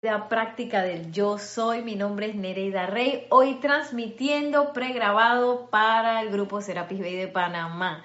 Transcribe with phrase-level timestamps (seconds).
[0.00, 1.82] la práctica del yo soy.
[1.82, 3.26] Mi nombre es Nereida Rey.
[3.30, 8.04] Hoy transmitiendo pregrabado para el grupo Serapis Bay de Panamá.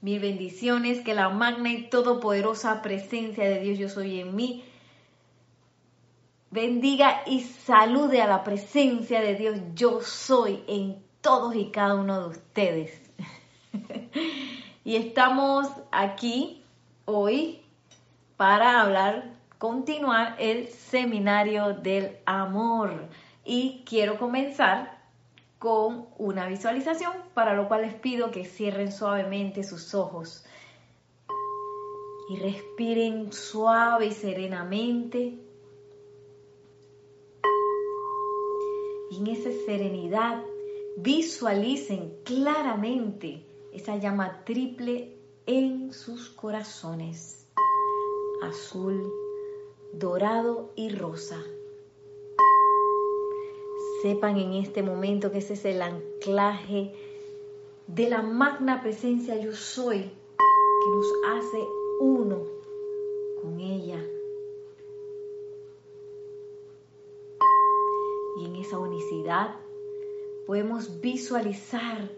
[0.00, 4.64] Mil bendiciones, que la magna y todopoderosa presencia de Dios yo soy en mí
[6.50, 12.20] bendiga y salude a la presencia de Dios yo soy en todos y cada uno
[12.20, 13.00] de ustedes.
[14.84, 16.64] y estamos aquí
[17.04, 17.60] hoy
[18.36, 23.08] para hablar continuar el seminario del amor.
[23.44, 24.98] Y quiero comenzar
[25.58, 30.44] con una visualización, para lo cual les pido que cierren suavemente sus ojos
[32.28, 35.38] y respiren suave y serenamente.
[39.10, 40.42] Y en esa serenidad
[40.98, 45.16] visualicen claramente esa llama triple
[45.46, 47.46] en sus corazones,
[48.42, 49.10] azul,
[49.92, 51.44] dorado y rosa.
[54.02, 56.94] Sepan en este momento que ese es el anclaje
[57.88, 61.66] de la magna presencia yo soy que nos hace
[62.00, 62.44] uno
[63.42, 64.04] con ella.
[68.36, 69.56] Y en esa unicidad
[70.46, 72.08] podemos visualizar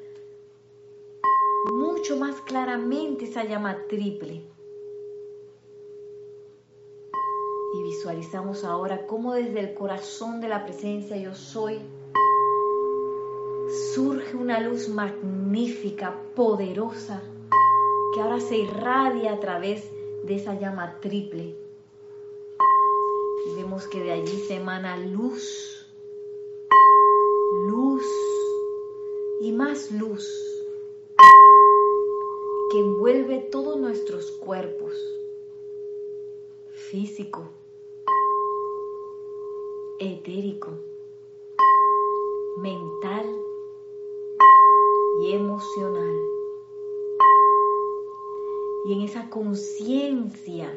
[1.72, 4.49] mucho más claramente esa llama triple
[7.72, 11.80] Y visualizamos ahora cómo desde el corazón de la presencia yo soy
[13.94, 17.22] surge una luz magnífica, poderosa,
[18.12, 19.88] que ahora se irradia a través
[20.24, 21.56] de esa llama triple.
[23.46, 25.86] Y vemos que de allí se emana luz,
[27.68, 28.04] luz
[29.40, 30.28] y más luz
[32.70, 34.94] que envuelve todos nuestros cuerpos
[36.90, 37.48] físico,
[40.00, 40.70] etérico,
[42.56, 43.26] mental
[45.20, 46.16] y emocional.
[48.86, 50.74] Y en esa conciencia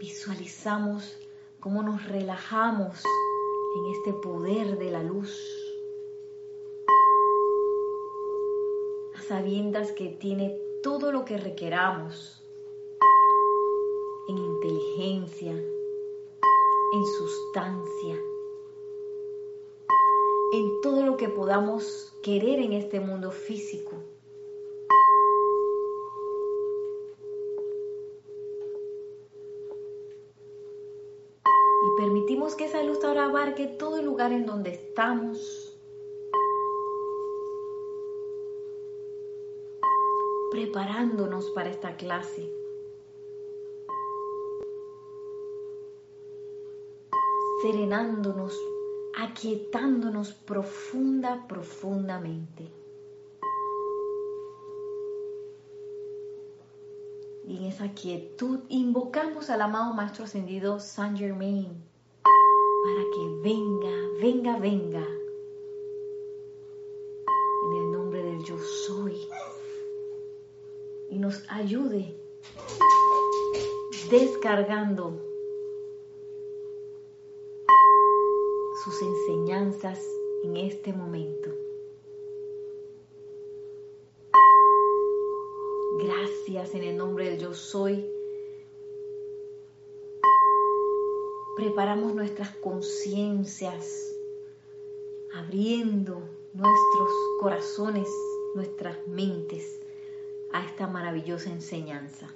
[0.00, 1.16] visualizamos
[1.60, 3.04] cómo nos relajamos
[3.76, 5.40] en este poder de la luz,
[9.14, 12.44] a sabiendas que tiene todo lo que requeramos
[14.26, 15.73] en inteligencia,
[16.94, 18.16] en sustancia,
[20.52, 23.96] en todo lo que podamos querer en este mundo físico.
[31.82, 35.70] Y permitimos que esa luz ahora abarque todo el lugar en donde estamos.
[40.50, 42.63] preparándonos para esta clase.
[47.64, 48.60] Serenándonos,
[49.16, 52.70] aquietándonos profunda, profundamente.
[57.46, 61.72] Y en esa quietud invocamos al amado Maestro Ascendido Saint Germain
[62.22, 65.06] para que venga, venga, venga.
[67.66, 69.26] En el nombre del yo soy.
[71.08, 72.14] Y nos ayude
[74.10, 75.33] descargando
[78.84, 79.98] sus enseñanzas
[80.42, 81.50] en este momento.
[85.98, 88.04] Gracias en el nombre del yo soy.
[91.56, 93.86] Preparamos nuestras conciencias,
[95.34, 96.20] abriendo
[96.52, 98.08] nuestros corazones,
[98.54, 99.80] nuestras mentes
[100.52, 102.34] a esta maravillosa enseñanza.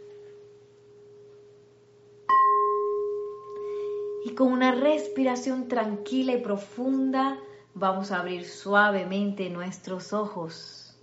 [4.28, 7.39] Y con una respiración tranquila y profunda
[7.72, 10.94] vamos a abrir suavemente nuestros ojos.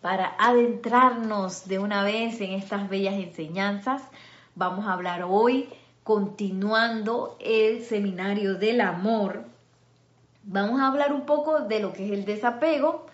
[0.00, 4.02] Para adentrarnos de una vez en estas bellas enseñanzas,
[4.56, 5.68] vamos a hablar hoy,
[6.02, 9.44] continuando el seminario del amor.
[10.42, 13.06] Vamos a hablar un poco de lo que es el desapego,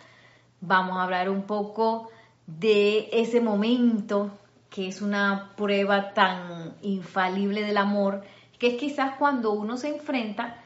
[0.63, 2.09] vamos a hablar un poco
[2.47, 4.31] de ese momento
[4.71, 8.23] que es una prueba tan infalible del amor,
[8.59, 10.57] que es quizás cuando uno se enfrenta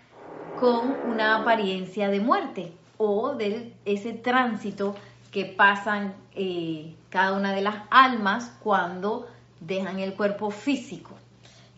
[0.58, 4.94] con una apariencia de muerte o de ese tránsito
[5.30, 9.26] que pasan eh, cada una de las almas cuando
[9.60, 11.16] dejan el cuerpo físico,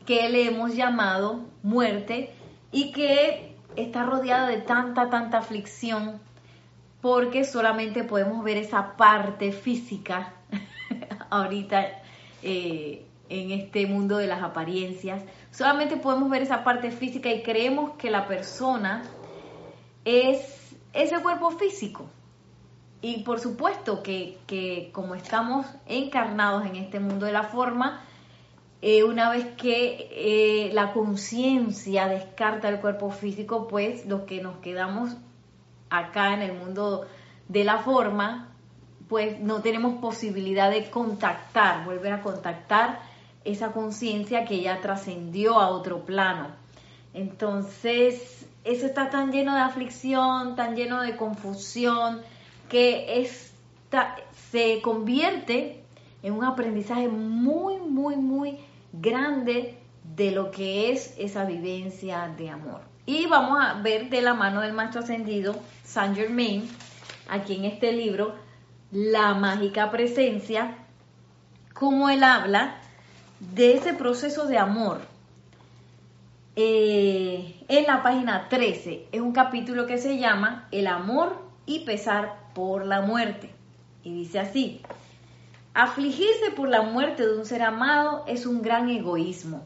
[0.07, 2.35] que le hemos llamado muerte
[2.73, 6.21] y que está rodeada de tanta, tanta aflicción
[7.01, 10.33] porque solamente podemos ver esa parte física
[11.31, 12.03] ahorita
[12.45, 15.23] eh, en este mundo de las apariencias.
[15.51, 19.03] Solamente podemos ver esa parte física y creemos que la persona
[20.05, 22.07] es ese cuerpo físico.
[23.01, 28.03] Y por supuesto que, como estamos encarnados en este mundo de la forma,
[28.81, 34.57] eh, una vez que eh, la conciencia descarta el cuerpo físico, pues los que nos
[34.59, 35.17] quedamos
[35.91, 37.07] acá en el mundo
[37.49, 38.54] de la forma,
[39.09, 43.01] pues no tenemos posibilidad de contactar, volver a contactar
[43.45, 46.49] esa conciencia que ya trascendió a otro plano.
[47.13, 52.23] Entonces, eso está tan lleno de aflicción, tan lleno de confusión,
[52.69, 53.29] que
[54.51, 55.85] se convierte
[56.23, 58.59] en un aprendizaje muy, muy, muy
[58.93, 59.79] grande
[60.17, 62.81] de lo que es esa vivencia de amor.
[63.07, 65.55] Y vamos a ver de la mano del maestro ascendido,
[65.85, 66.69] Saint Germain,
[67.29, 68.35] aquí en este libro,
[68.95, 70.77] La mágica presencia,
[71.73, 72.77] cómo él habla
[73.41, 75.01] de ese proceso de amor.
[76.55, 82.37] Eh, en la página 13 es un capítulo que se llama El amor y pesar
[82.55, 83.53] por la muerte.
[84.05, 84.81] Y dice así,
[85.75, 89.65] afligirse por la muerte de un ser amado es un gran egoísmo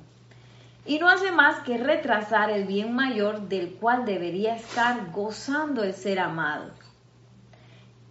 [0.87, 5.93] y no hace más que retrasar el bien mayor del cual debería estar gozando el
[5.93, 6.71] ser amado.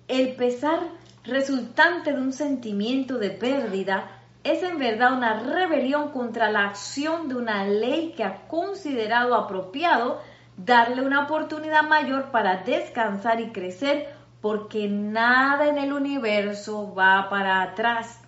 [0.08, 0.80] El pesar
[1.28, 4.12] resultante de un sentimiento de pérdida
[4.44, 10.22] es en verdad una rebelión contra la acción de una ley que ha considerado apropiado
[10.56, 17.62] darle una oportunidad mayor para descansar y crecer porque nada en el universo va para
[17.62, 18.22] atrás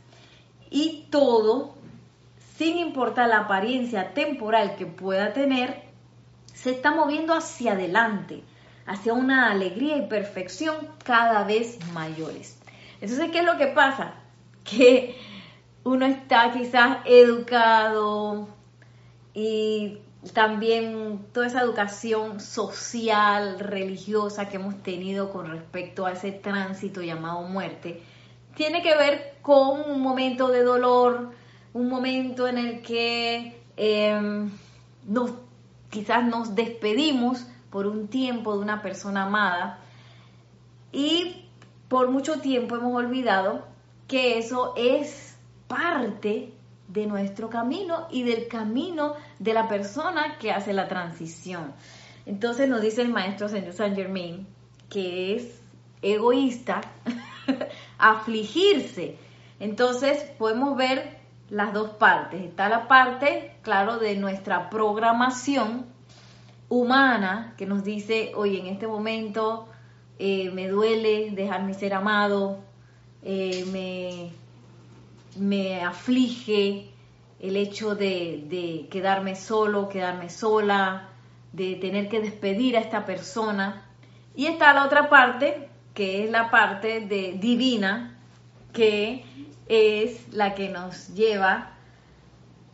[0.70, 1.74] y todo,
[2.58, 5.84] sin importar la apariencia temporal que pueda tener,
[6.54, 8.44] se está moviendo hacia adelante,
[8.86, 12.59] hacia una alegría y perfección cada vez mayores.
[13.02, 14.16] Entonces, ¿qué es lo que pasa?
[14.64, 15.16] Que
[15.84, 18.50] uno está quizás educado
[19.34, 20.00] y
[20.34, 27.44] también toda esa educación social, religiosa que hemos tenido con respecto a ese tránsito llamado
[27.44, 28.04] muerte,
[28.56, 31.32] tiene que ver con un momento de dolor,
[31.74, 34.52] un momento en el que em,
[35.08, 35.32] nos,
[35.90, 39.80] quizás nos despedimos por un tiempo de una persona amada
[40.92, 41.49] y
[41.90, 43.68] por mucho tiempo hemos olvidado
[44.08, 45.36] que eso es
[45.68, 46.54] parte
[46.88, 51.74] de nuestro camino y del camino de la persona que hace la transición.
[52.26, 54.48] Entonces nos dice el maestro Señor Saint Germain
[54.90, 55.62] que es
[56.02, 56.82] egoísta
[57.98, 59.18] afligirse.
[59.60, 61.20] Entonces podemos ver
[61.50, 62.42] las dos partes.
[62.42, 65.86] Está la parte, claro, de nuestra programación
[66.70, 69.69] humana que nos dice, oye, en este momento
[70.20, 72.60] eh, me duele dejar mi ser amado,
[73.24, 74.32] eh, me
[75.38, 76.92] me aflige
[77.40, 81.10] el hecho de, quedarme solo, quedarme sola,
[81.54, 83.86] de tener que despedir a esta persona.
[84.36, 88.18] Y está la otra parte, que es la parte de divina,
[88.74, 89.24] que
[89.68, 91.72] es la que nos lleva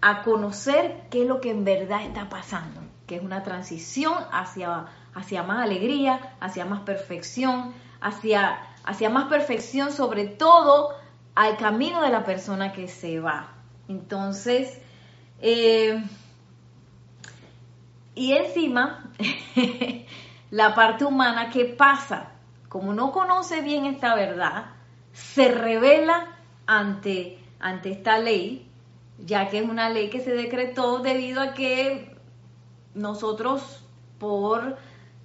[0.01, 4.85] a conocer qué es lo que en verdad está pasando, que es una transición hacia,
[5.13, 10.89] hacia más alegría, hacia más perfección, hacia, hacia más perfección sobre todo
[11.35, 13.53] al camino de la persona que se va.
[13.87, 14.81] Entonces,
[15.41, 16.03] eh,
[18.15, 19.11] y encima,
[20.51, 22.31] la parte humana, ¿qué pasa?
[22.69, 24.67] Como no conoce bien esta verdad,
[25.11, 28.69] se revela ante, ante esta ley,
[29.19, 32.14] ya que es una ley que se decretó debido a que
[32.95, 33.83] nosotros,
[34.17, 34.77] por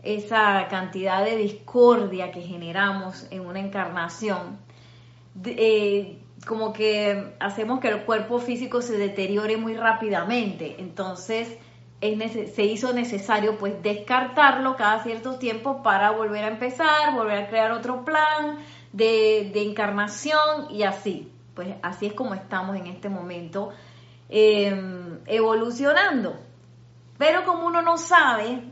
[0.03, 4.59] esa cantidad de discordia que generamos en una encarnación,
[5.45, 10.77] eh, como que hacemos que el cuerpo físico se deteriore muy rápidamente.
[10.79, 11.59] Entonces
[12.01, 17.73] se hizo necesario pues descartarlo cada cierto tiempo para volver a empezar, volver a crear
[17.73, 18.59] otro plan
[18.93, 21.31] de, encarnación y así.
[21.55, 23.71] Pues así es como estamos en este momento
[24.31, 26.50] em, evolucionando.
[27.21, 28.65] Pero como uno no sabe,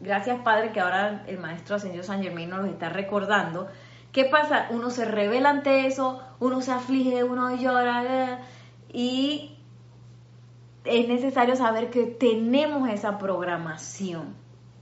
[0.00, 3.68] gracias Padre que ahora el Maestro Ascendido San Germán nos lo está recordando,
[4.16, 4.68] ¿Qué pasa?
[4.70, 8.40] Uno se revela ante eso, uno se aflige, uno llora
[8.90, 9.58] y
[10.84, 14.34] es necesario saber que tenemos esa programación.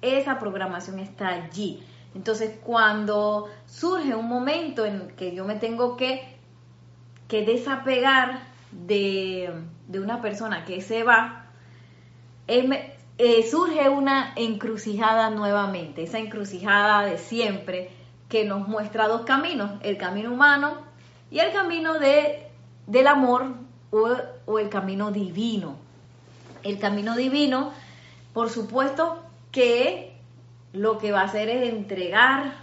[0.02, 1.82] Esa programación está allí.
[2.14, 6.38] Entonces, cuando surge un momento en que yo me tengo que,
[7.26, 8.38] que desapegar
[8.70, 9.52] de,
[9.92, 11.43] una persona que se va,
[12.46, 17.90] eh, surge una encrucijada nuevamente, esa encrucijada de siempre
[18.28, 20.78] que nos muestra dos caminos, el camino humano
[21.30, 22.48] y el camino de,
[22.86, 23.54] del amor
[23.90, 25.76] o, el camino divino.
[26.62, 27.72] El camino divino,
[28.32, 29.22] por supuesto
[29.52, 30.16] que
[30.72, 32.54] lo que va a hacer es entregar,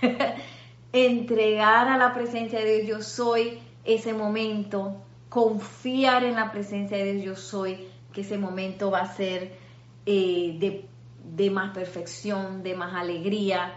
[0.92, 7.14] entregar a la presencia de Dios yo soy ese momento, confiar en la presencia de
[7.14, 9.58] Dios yo soy, que ese momento va a ser
[10.06, 10.88] eh, de,
[11.24, 13.74] de, más perfección, de más alegría.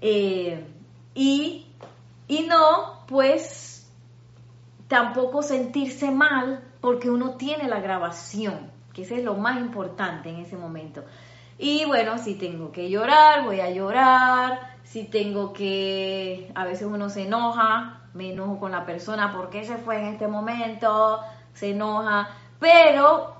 [0.00, 0.64] Eh,
[1.14, 1.66] y,
[2.28, 3.90] y no, pues
[4.88, 10.36] tampoco sentirse mal porque uno tiene la grabación, que ese es lo más importante en
[10.36, 11.04] ese momento.
[11.58, 14.70] Y bueno, si tengo que llorar, voy a llorar.
[14.82, 19.76] Si tengo que, a veces uno se enoja, me enojo con la persona, porque se
[19.76, 21.20] fue en este momento?
[21.52, 22.30] Se enoja.
[22.58, 23.39] Pero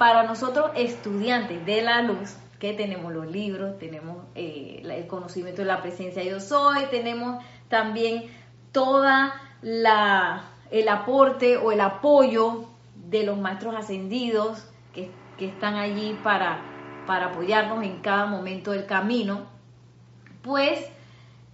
[0.00, 5.66] para nosotros estudiantes de la luz, que tenemos los libros, tenemos eh, el conocimiento de
[5.66, 8.24] la presencia de yo soy, tenemos también
[8.72, 12.64] toda el aporte o el apoyo
[12.94, 14.64] de los maestros ascendidos
[14.94, 16.62] que, están allí para
[17.06, 19.42] apoyarnos en cada momento del camino,
[20.40, 20.82] pues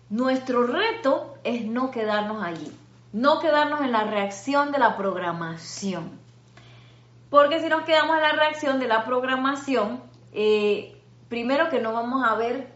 [0.09, 2.71] nuestro reto es no quedarnos allí,
[3.13, 6.26] no quedarnos en la reacción de la programación.
[7.31, 10.03] Porque si nos quedamos en la reacción de la programación,
[10.33, 12.69] eh, primero que no vamos a ver,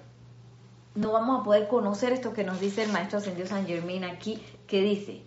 [0.94, 4.42] no vamos a poder conocer esto que nos dice el maestro ascendido San Germán aquí,
[4.66, 5.22] que dice,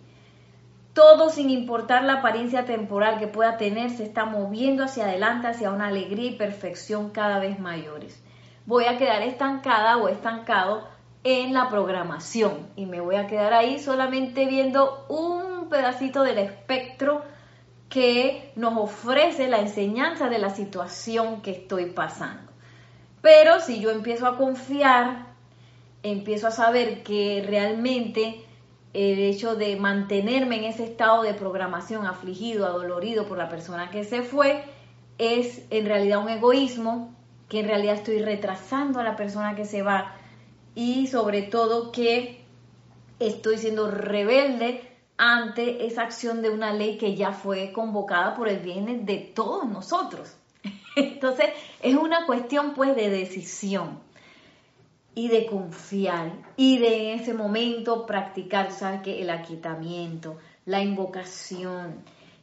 [0.92, 5.70] todo sin importar la apariencia temporal que pueda tener, se está moviendo hacia adelante, hacia
[5.70, 8.22] una alegría y perfección cada vez mayores.
[8.66, 10.86] Voy a quedar estancada o estancado
[11.24, 17.22] en la programación y me voy a quedar ahí solamente viendo un pedacito del espectro
[17.88, 22.52] que nos ofrece la enseñanza de la situación que estoy pasando.
[23.20, 25.26] Pero si yo empiezo a confiar,
[26.02, 28.44] empiezo a saber que realmente
[28.92, 34.04] el hecho de mantenerme en ese estado de programación afligido, adolorido por la persona que
[34.04, 34.64] se fue,
[35.18, 37.14] es en realidad un egoísmo,
[37.48, 40.14] que en realidad estoy retrasando a la persona que se va
[40.74, 42.44] y sobre todo que
[43.20, 48.58] estoy siendo rebelde ante esa acción de una ley que ya fue convocada por el
[48.58, 50.36] bien de todos nosotros.
[50.96, 51.50] Entonces,
[51.82, 54.00] es una cuestión pues de decisión
[55.14, 62.02] y de confiar y de en ese momento practicar, sabes el aquietamiento, la invocación,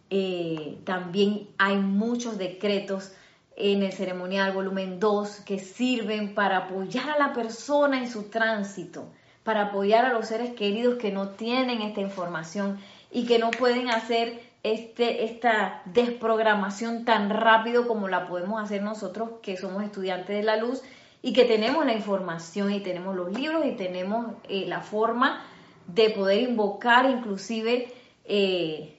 [0.09, 3.13] eh, también hay muchos decretos
[3.55, 9.11] en el ceremonial volumen 2 que sirven para apoyar a la persona en su tránsito,
[9.43, 12.79] para apoyar a los seres queridos que no tienen esta información
[13.11, 19.29] y que no pueden hacer este, esta desprogramación tan rápido como la podemos hacer nosotros
[19.41, 20.81] que somos estudiantes de la luz
[21.23, 25.43] y que tenemos la información y tenemos los libros y tenemos eh, la forma
[25.87, 27.91] de poder invocar inclusive
[28.25, 28.97] eh,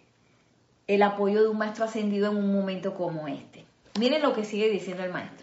[0.87, 3.65] el apoyo de un maestro ascendido en un momento como este.
[3.99, 5.42] Miren lo que sigue diciendo el maestro.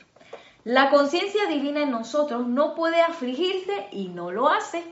[0.69, 4.83] La conciencia divina en nosotros no puede afligirse y no lo hace.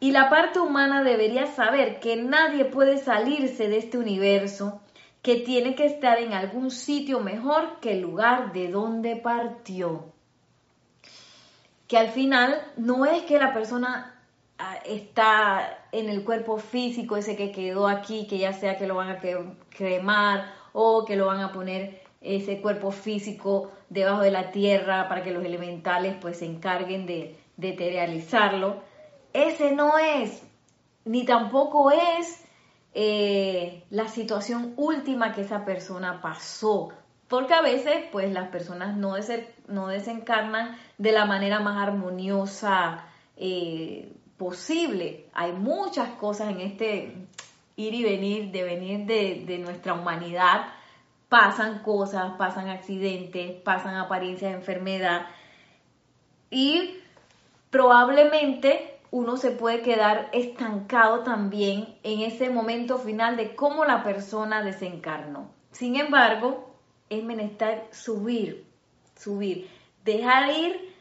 [0.00, 4.80] Y la parte humana debería saber que nadie puede salirse de este universo,
[5.22, 10.12] que tiene que estar en algún sitio mejor que el lugar de donde partió
[11.86, 14.20] que al final no es que la persona
[14.58, 18.96] ah, está en el cuerpo físico ese que quedó aquí, que ya sea que lo
[18.96, 19.20] van a
[19.68, 25.22] cremar o que lo van a poner ese cuerpo físico debajo de la tierra para
[25.22, 28.24] que los elementales pues se encarguen de, de
[29.32, 30.42] Ese no es,
[31.04, 32.44] ni tampoco es
[32.94, 36.92] eh, la situación última que esa persona pasó
[37.28, 39.16] porque a veces pues las personas no,
[39.68, 45.26] no desencarnan de la manera más armoniosa eh, posible.
[45.32, 47.14] Hay muchas cosas en este
[47.76, 50.66] ir y venir, de venir de, de nuestra humanidad.
[51.28, 55.26] Pasan cosas, pasan accidentes, pasan apariencias de enfermedad
[56.50, 56.98] y
[57.70, 64.62] probablemente uno se puede quedar estancado también en ese momento final de cómo la persona
[64.62, 65.50] desencarnó.
[65.70, 66.74] Sin embargo,
[67.10, 68.64] es menester subir,
[69.16, 69.68] subir,
[70.04, 70.94] dejar ir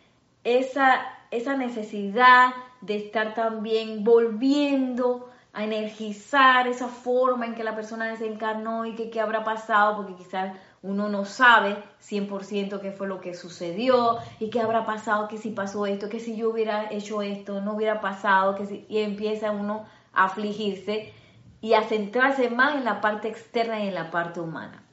[0.43, 1.01] esa,
[1.31, 8.85] esa necesidad de estar también volviendo a energizar esa forma en que la persona desencarnó
[8.85, 13.35] y que qué habrá pasado, porque quizás uno no sabe 100% qué fue lo que
[13.35, 17.61] sucedió y qué habrá pasado, que si pasó esto, que si yo hubiera hecho esto,
[17.61, 21.13] no hubiera pasado, que si, y empieza uno a afligirse
[21.61, 24.83] y a centrarse más en la parte externa y en la parte humana.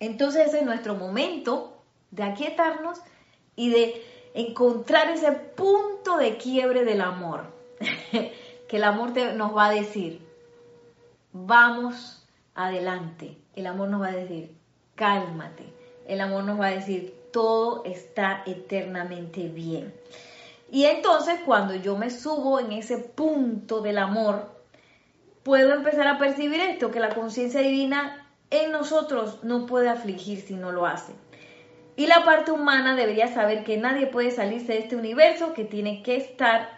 [0.00, 1.80] Entonces ese es nuestro momento
[2.10, 3.00] de aquietarnos
[3.56, 7.44] y de encontrar ese punto de quiebre del amor,
[8.74, 10.20] que el amor nos va a decir,
[11.32, 12.26] vamos
[12.56, 13.38] adelante.
[13.54, 14.52] El amor nos va a decir,
[14.96, 15.72] cálmate.
[16.08, 19.94] El amor nos va a decir, todo está eternamente bien.
[20.72, 24.50] Y entonces cuando yo me subo en ese punto del amor,
[25.44, 30.54] puedo empezar a percibir esto, que la conciencia divina en nosotros no puede afligir si
[30.54, 31.12] no lo hace.
[31.94, 36.02] Y la parte humana debería saber que nadie puede salirse de este universo, que tiene
[36.02, 36.73] que estar,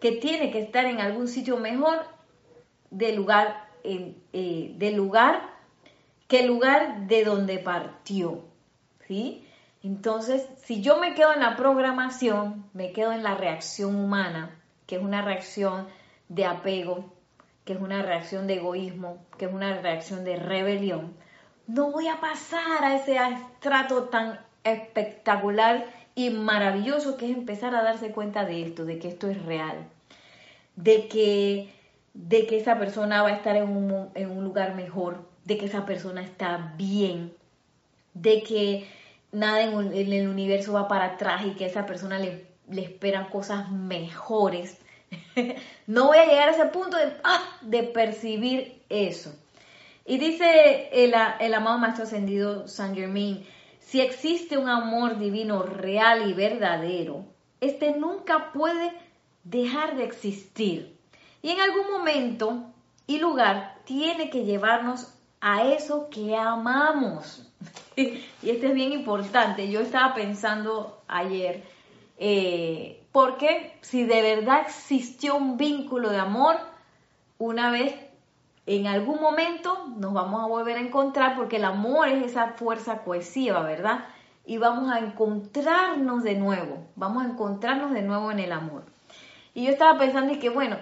[0.00, 2.04] que tiene que estar en algún sitio mejor
[2.90, 5.42] del lugar, eh, lugar
[6.26, 8.44] que el lugar de donde partió.
[9.06, 9.46] ¿Sí?
[9.82, 14.96] Entonces, si yo me quedo en la programación, me quedo en la reacción humana, que
[14.96, 15.88] es una reacción
[16.28, 17.12] de apego,
[17.64, 21.14] que es una reacción de egoísmo, que es una reacción de rebelión,
[21.66, 27.82] no voy a pasar a ese estrato tan espectacular y maravilloso que es empezar a
[27.82, 29.88] darse cuenta de esto, de que esto es real,
[30.76, 31.72] de que,
[32.14, 35.66] de que esa persona va a estar en un, en un lugar mejor, de que
[35.66, 37.32] esa persona está bien,
[38.14, 38.86] de que
[39.32, 43.28] nada en, el universo va para atrás y que a esa persona le, le esperan
[43.30, 44.78] cosas mejores.
[45.86, 49.34] no voy a llegar a ese punto de, ah, de percibir eso.
[50.06, 53.46] Y dice el, el amado Maestro Ascendido San Germain,
[53.90, 57.24] si existe un amor divino real y verdadero,
[57.60, 58.92] este nunca puede
[59.42, 60.96] dejar de existir.
[61.42, 62.70] Y en algún momento
[63.08, 67.52] y lugar tiene que llevarnos a eso que amamos.
[67.96, 69.68] y esto es bien importante.
[69.68, 71.64] Yo estaba pensando ayer,
[72.16, 76.60] eh, porque si de verdad existió un vínculo de amor,
[77.38, 77.92] una vez,
[78.66, 83.02] en algún momento, nos vamos a volver a encontrar, porque el amor es esa fuerza
[83.02, 84.04] cohesiva, ¿verdad?
[84.46, 88.84] Y vamos a encontrarnos de nuevo, vamos a encontrarnos de nuevo en el amor.
[89.54, 90.76] Y yo estaba pensando y que, bueno,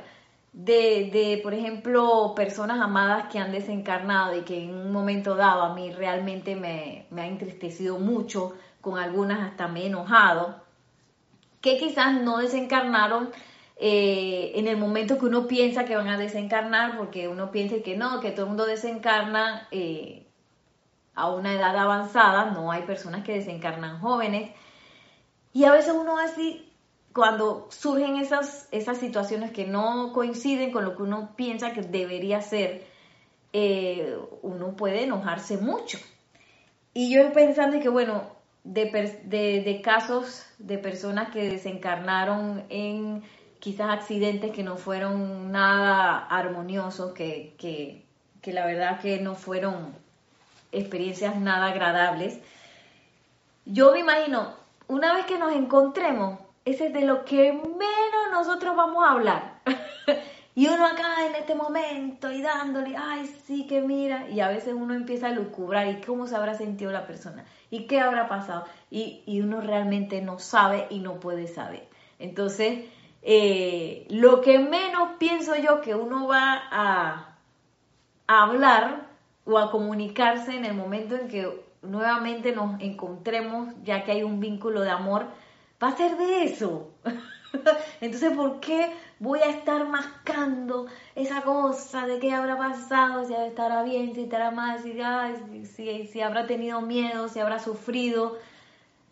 [0.53, 5.63] de, de, por ejemplo, personas amadas que han desencarnado y que en un momento dado
[5.63, 10.57] a mí realmente me, me ha entristecido mucho, con algunas hasta me he enojado,
[11.61, 13.31] que quizás no desencarnaron
[13.79, 17.97] eh, en el momento que uno piensa que van a desencarnar, porque uno piensa que
[17.97, 20.27] no, que todo el mundo desencarna eh,
[21.15, 24.51] a una edad avanzada, no hay personas que desencarnan jóvenes,
[25.53, 26.69] y a veces uno así
[27.13, 32.41] cuando surgen esas, esas situaciones que no coinciden con lo que uno piensa que debería
[32.43, 32.87] ser,
[33.53, 35.99] eh, uno puede enojarse mucho.
[36.95, 38.25] Y yo pensando que, bueno,
[38.63, 38.85] de,
[39.25, 43.23] de, casos de personas que desencarnaron en
[43.61, 48.05] quizás accidentes que no fueron nada armoniosos, que, que,
[48.41, 49.95] que la verdad que no fueron
[50.73, 52.39] experiencias nada agradables.
[53.65, 54.55] Yo me imagino,
[54.87, 59.61] una vez que nos encontremos, ese es de lo que menos nosotros vamos a hablar.
[60.55, 64.75] y uno acá en este momento y dándole, ay, sí que mira, y a veces
[64.75, 68.65] uno empieza a lucubrar y cómo se habrá sentido la persona y qué habrá pasado.
[68.91, 71.89] Y, uno realmente no sabe y no puede saber.
[72.19, 72.85] Entonces,
[73.31, 77.37] eh, lo que menos pienso yo que uno va a,
[78.27, 79.07] hablar
[79.45, 84.41] o a comunicarse en el momento en que nuevamente nos encontremos, ya que hay un
[84.41, 85.27] vínculo de amor,
[85.83, 86.89] va a ser de eso.
[88.01, 93.83] Entonces, ¿por qué voy a estar mascando esa cosa de qué habrá pasado, si estará
[93.83, 98.39] bien, si estará mal, si, si, habrá tenido miedo, si habrá sufrido?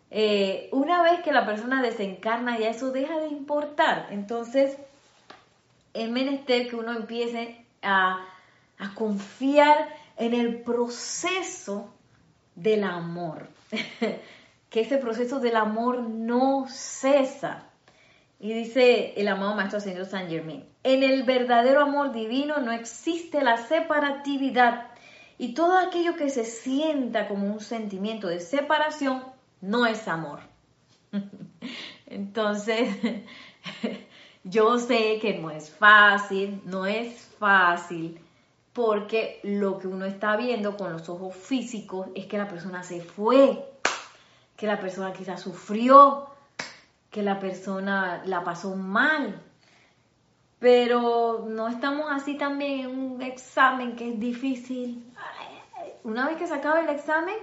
[0.09, 4.07] Eh, una vez que la persona desencarna, ya eso deja de importar.
[4.11, 4.77] Entonces,
[5.93, 8.25] es menester que uno empiece a,
[8.93, 11.93] confiar en el proceso
[12.55, 13.47] del amor.
[14.69, 17.63] que ese proceso del amor no cesa.
[18.39, 23.41] Y dice el amado Maestro Señor San Germain, en el verdadero amor divino no existe
[23.41, 24.91] la separatividad
[25.39, 29.23] y todo aquello que se sienta como un sentimiento de separación
[29.61, 30.39] no es amor.
[32.05, 32.95] Entonces,
[34.43, 38.19] yo sé que no es fácil, no es fácil,
[38.73, 43.01] porque lo que uno está viendo con los ojos físicos es que la persona se
[43.01, 43.65] fue,
[44.55, 46.27] que la persona quizás sufrió,
[47.09, 49.41] que la persona la pasó mal.
[50.59, 55.05] Pero no estamos así también en un examen que es difícil.
[56.03, 57.35] Una vez que se acaba el examen,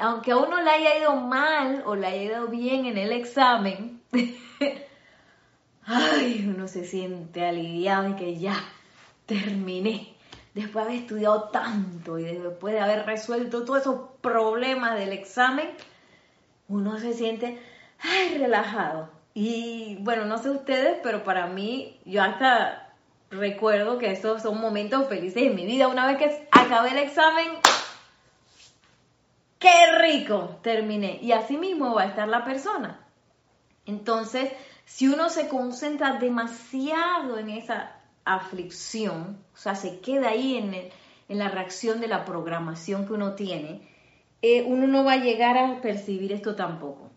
[0.00, 4.00] aunque a uno le haya ido mal o le haya ido bien en el examen,
[5.86, 8.56] ay, uno se siente aliviado y que ya
[9.26, 10.14] terminé
[10.54, 15.68] después de haber estudiado tanto y después de haber resuelto todos esos problemas del examen,
[16.68, 17.60] uno se siente
[18.00, 19.10] ay, relajado.
[19.34, 22.92] Y bueno, no sé ustedes, pero para mí, yo hasta
[23.30, 25.88] recuerdo que esos son momentos felices en mi vida.
[25.88, 27.48] Una vez que acabé el examen,
[29.64, 30.58] ¡qué rico!
[30.60, 31.18] Terminé.
[31.22, 33.00] Y así mismo va a estar la persona.
[33.86, 34.52] Entonces,
[34.84, 37.96] si uno se concentra demasiado en esa
[38.26, 43.34] aflicción, o sea, se queda ahí en, en la reacción de la programación que uno
[43.34, 43.88] tiene,
[44.42, 47.08] eh, uno no va a llegar a percibir esto tampoco,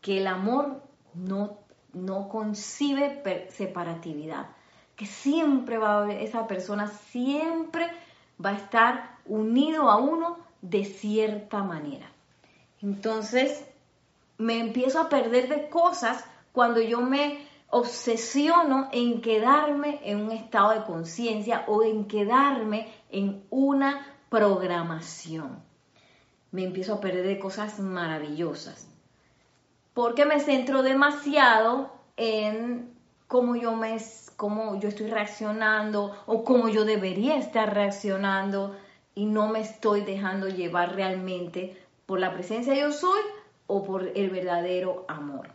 [0.00, 0.80] que el amor
[1.14, 1.58] no,
[1.92, 4.50] no concibe separatividad,
[4.94, 7.88] que siempre va a haber, esa persona siempre
[8.44, 12.10] va a estar unido a uno de cierta manera.
[12.82, 13.64] Entonces,
[14.38, 20.70] me empiezo a perder de cosas cuando yo me obsesiono en quedarme en un estado
[20.70, 25.62] de conciencia o en quedarme en una programación.
[26.50, 28.88] Me empiezo a perder de cosas maravillosas.
[29.92, 32.94] Porque me centro demasiado en
[33.26, 33.98] cómo yo me
[34.36, 38.76] cómo yo estoy reaccionando o cómo yo debería estar reaccionando
[39.18, 41.76] y no me estoy dejando llevar realmente
[42.06, 43.20] por la presencia yo soy
[43.66, 45.48] o por el verdadero amor.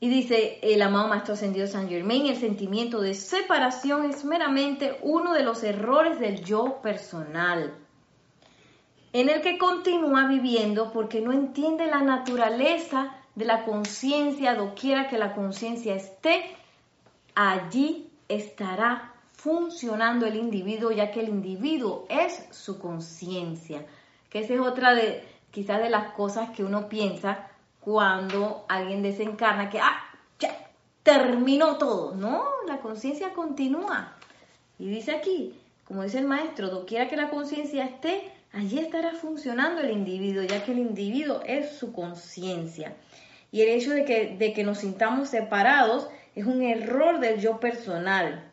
[0.00, 5.34] Y dice el amado Maestro Ascendido San Germain, el sentimiento de separación es meramente uno
[5.34, 7.74] de los errores del yo personal,
[9.12, 15.18] en el que continúa viviendo porque no entiende la naturaleza de la conciencia, doquiera que
[15.18, 16.56] la conciencia esté,
[17.34, 19.12] allí estará
[19.46, 23.86] funcionando el individuo, ya que el individuo es su conciencia,
[24.28, 27.46] que esa es otra de quizás de las cosas que uno piensa
[27.78, 30.00] cuando alguien desencarna, que, ah,
[30.40, 30.50] ya,
[31.04, 32.12] terminó todo.
[32.16, 34.16] No, la conciencia continúa.
[34.80, 35.54] Y dice aquí,
[35.86, 40.64] como dice el maestro, doquiera que la conciencia esté, allí estará funcionando el individuo, ya
[40.64, 42.96] que el individuo es su conciencia.
[43.52, 47.60] Y el hecho de que, de que nos sintamos separados es un error del yo
[47.60, 48.45] personal.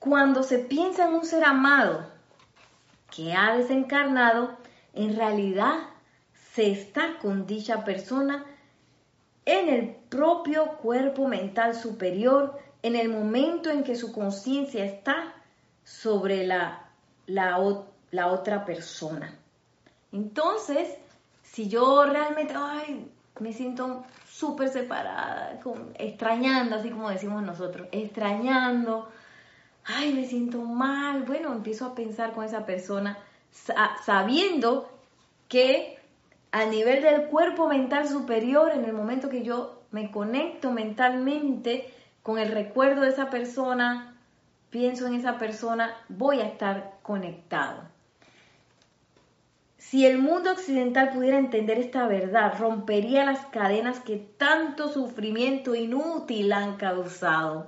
[0.00, 2.06] Cuando se piensa en un ser amado
[3.14, 4.56] que ha desencarnado,
[4.94, 5.74] en realidad
[6.54, 8.46] se está con dicha persona
[9.44, 15.34] en el propio cuerpo mental superior en el momento en que su conciencia está
[15.84, 16.88] sobre la,
[17.26, 17.58] la,
[18.10, 19.36] la, otra persona.
[20.12, 20.88] Entonces,
[21.42, 23.06] si yo realmente ay,
[23.38, 25.60] me siento súper separada,
[25.98, 29.10] extrañando, así como decimos nosotros, extrañando,
[29.84, 33.18] ay, me siento mal, bueno, empiezo a pensar con esa persona
[34.04, 34.90] sabiendo
[35.48, 35.98] que
[36.52, 42.38] a nivel del cuerpo mental superior, en el momento que yo me conecto mentalmente con
[42.38, 44.16] el recuerdo de esa persona,
[44.70, 47.82] pienso en esa persona, voy a estar conectado.
[49.78, 56.52] Si el mundo occidental pudiera entender esta verdad, rompería las cadenas que tanto sufrimiento inútil
[56.52, 57.66] han causado.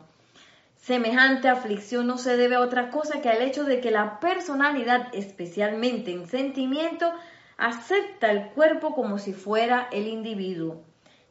[0.83, 5.15] Semejante aflicción no se debe a otra cosa que al hecho de que la personalidad,
[5.15, 7.13] especialmente en sentimiento,
[7.57, 10.83] acepta el cuerpo como si fuera el individuo,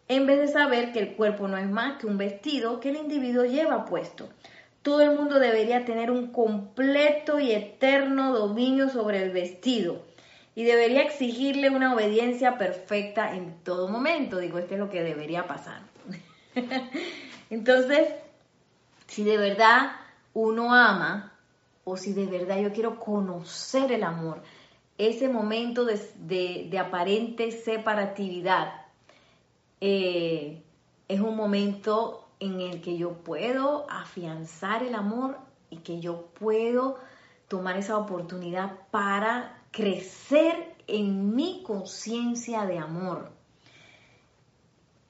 [0.08, 2.96] en vez de saber que el cuerpo no es más que un vestido que el
[2.96, 4.30] individuo lleva puesto.
[4.84, 10.02] Todo el mundo debería tener un completo y eterno dominio sobre el vestido
[10.56, 14.38] y debería exigirle una obediencia perfecta en todo momento.
[14.38, 15.82] Digo, esto es lo que debería pasar.
[17.50, 18.08] Entonces,
[19.12, 19.92] si de verdad
[20.34, 21.34] uno ama
[21.84, 24.42] o si de verdad yo quiero conocer el amor,
[24.98, 28.72] ese momento de, aparente separatividad
[29.82, 30.64] eh,
[31.10, 35.38] es un momento en el que yo puedo afianzar el amor
[35.70, 36.98] y que yo puedo
[37.50, 43.30] tomar esa oportunidad para crecer en mi conciencia de amor.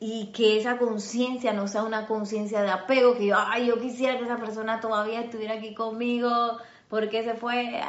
[0.04, 4.24] Y que esa conciencia no sea una conciencia de apego, que yo, yo quisiera que
[4.24, 6.58] esa persona todavía estuviera aquí conmigo,
[6.90, 7.80] porque se fue,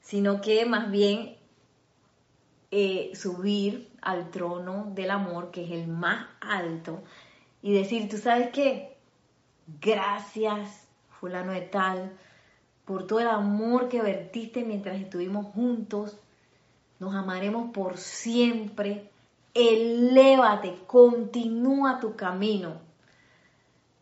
[0.00, 1.36] sino que más bien
[2.70, 7.02] eh, subir al trono del amor, que es el más alto,
[7.60, 8.96] y decir, tú sabes qué,
[9.80, 10.86] gracias,
[11.18, 12.12] fulano de tal,
[12.84, 16.20] por todo el amor que vertiste mientras estuvimos juntos,
[16.98, 19.10] nos amaremos por siempre,
[19.54, 22.80] elévate, continúa tu camino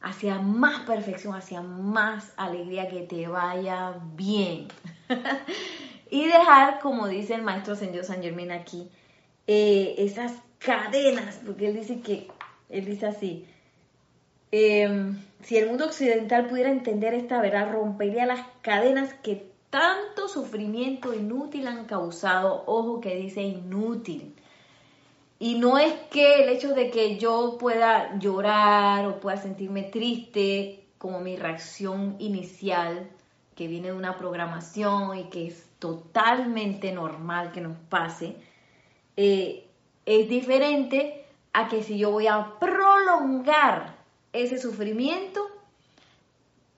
[0.01, 4.69] hacia más perfección, hacia más alegría, que te vaya bien.
[6.11, 8.89] y dejar, como dice el maestro ascendido San Germán aquí,
[9.47, 12.29] eh, esas cadenas, porque él dice que,
[12.69, 13.47] él dice así,
[14.51, 21.15] em, si el mundo occidental pudiera entender esta verdad, rompería las cadenas que tanto sufrimiento
[21.15, 24.35] inútil han causado, ojo que dice inútil,
[25.43, 30.85] Y no es que el hecho de que yo pueda llorar o pueda sentirme triste
[30.99, 33.11] como mi reacción inicial,
[33.57, 38.37] que viene de una programación y que es totalmente normal que nos pase,
[39.17, 39.67] eh,
[40.07, 43.97] es diferente a que si yo voy a prolongar
[44.33, 45.45] ese sufrimiento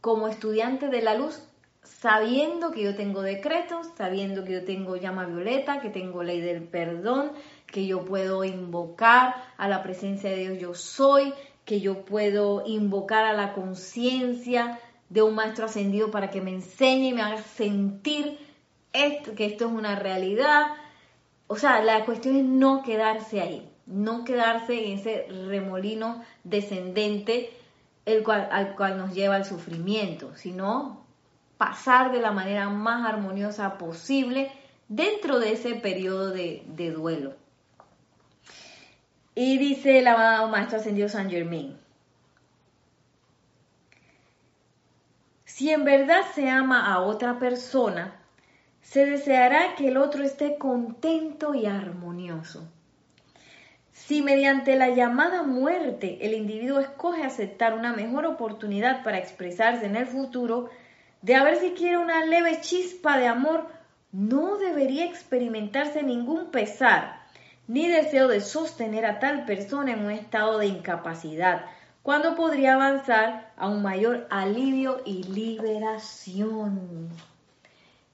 [0.00, 1.46] como estudiante de la luz,
[1.82, 6.62] sabiendo que yo tengo decretos, sabiendo que yo tengo llama violeta, que tengo ley del
[6.62, 7.32] perdón,
[7.74, 11.34] que yo puedo invocar a la presencia de Dios yo soy,
[11.64, 17.08] que yo puedo invocar a la conciencia de un maestro ascendido para que me enseñe
[17.08, 18.38] y me haga sentir
[18.92, 20.66] esto, que esto es una realidad.
[21.48, 27.50] O sea, la cuestión es no quedarse ahí, no quedarse en ese remolino descendente
[28.06, 31.04] el cual, al cual nos lleva al sufrimiento, sino
[31.58, 34.52] pasar de la manera más armoniosa posible
[34.86, 37.43] dentro de ese periodo de, de duelo.
[39.34, 41.76] Y dice el amado Maestro Ascendido San Germain,
[45.44, 48.14] si en verdad se ama a otra persona,
[48.80, 52.70] se deseará que el otro esté contento y armonioso.
[53.92, 59.96] Si mediante la llamada muerte el individuo escoge aceptar una mejor oportunidad para expresarse en
[59.96, 60.70] el futuro,
[61.22, 63.66] de haber siquiera una leve chispa de amor,
[64.12, 67.23] no debería experimentarse ningún pesar
[67.66, 71.64] ni deseo de sostener a tal persona en un estado de incapacidad,
[72.02, 77.08] cuando podría avanzar a un mayor alivio y liberación.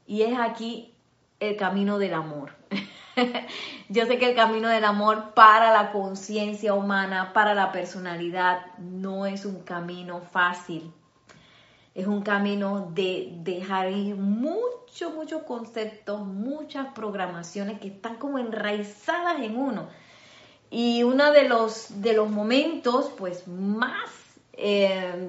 [0.06, 0.94] Y es aquí
[1.40, 2.52] el camino del amor.
[3.88, 9.26] Yo sé que el camino del amor para la conciencia humana, para la personalidad, no
[9.26, 10.92] es un camino fácil.
[12.00, 19.38] Es un camino de dejar ir muchos, muchos conceptos, muchas programaciones que están como enraizadas
[19.42, 19.86] en uno.
[20.70, 24.08] Y uno de los, de los momentos, pues, más,
[24.54, 25.28] eh,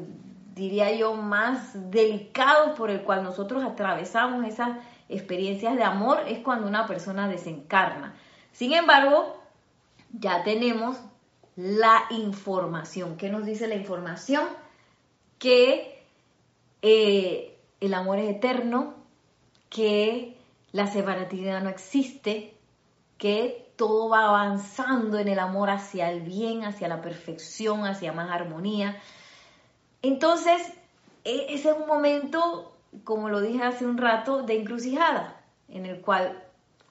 [0.55, 4.77] diría yo, más delicados por el cual nosotros atravesamos esas
[5.09, 8.15] experiencias de amor es cuando una persona desencarna.
[8.53, 9.43] Sin embargo,
[10.13, 10.95] ya tenemos
[11.57, 13.17] la información.
[13.17, 14.45] ¿Qué nos dice la información?
[15.37, 16.00] Que
[16.81, 18.95] eh, el amor es eterno,
[19.69, 20.37] que
[20.71, 22.53] la separatividad no existe,
[23.17, 28.29] que todo va avanzando en el amor hacia el bien, hacia la perfección, hacia más
[28.29, 28.99] armonía.
[30.01, 30.73] Entonces,
[31.23, 36.01] e, ese es un momento, como lo dije hace un rato, de encrucijada, en el
[36.01, 36.43] cual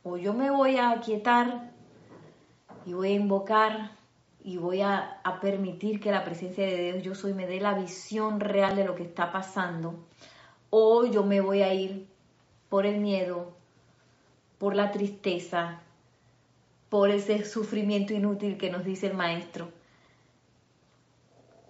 [0.03, 1.71] o yo me voy a aquietar
[2.87, 3.91] y voy a invocar
[4.43, 8.41] y voy a, permitir que la presencia de Dios yo soy me dé la visión
[8.41, 9.95] real de lo que está pasando,
[10.71, 12.07] o yo me voy a ir
[12.69, 13.53] por el miedo,
[14.59, 15.81] por la tristeza,
[16.89, 19.69] por ese sufrimiento inútil que nos dice el maestro.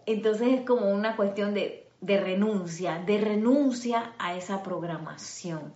[0.06, 5.72] Entonces es como una cuestión de, de renuncia, de renuncia a esa programación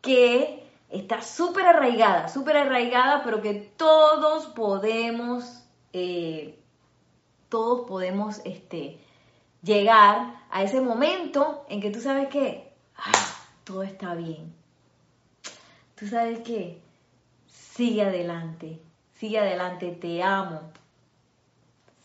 [0.00, 5.61] que está súper arraigada, súper arraigada, pero que todos podemos
[5.92, 6.58] eh,
[7.48, 8.98] todos podemos este,
[9.62, 12.72] llegar a ese momento en que tú sabes que
[13.64, 14.54] todo está bien.
[15.94, 16.80] Tú sabes que
[17.46, 18.80] sigue adelante,
[19.14, 20.60] sigue adelante, te amo,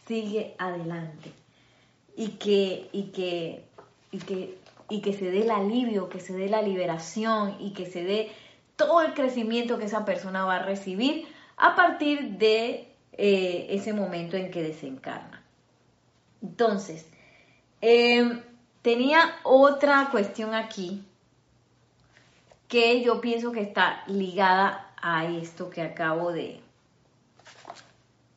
[0.06, 1.32] sigue adelante.
[2.16, 3.66] Y que, y que,
[4.12, 4.58] y que,
[4.90, 8.32] y que se dé el alivio, que se dé la liberación y que se dé
[8.76, 12.87] todo el crecimiento que esa persona va a recibir a partir de
[13.18, 15.44] eh, ese momento en que desencarna.
[16.42, 17.08] Entonces,
[17.82, 18.42] em,
[18.82, 21.04] tenía otra cuestión aquí
[22.68, 26.62] que yo pienso que está ligada a esto que acabo de,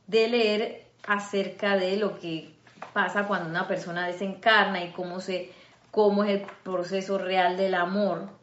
[0.07, 2.51] de leer acerca de lo que
[2.93, 5.53] pasa cuando una persona desencarna y cómo, se,
[5.90, 8.39] cómo es el proceso real del amor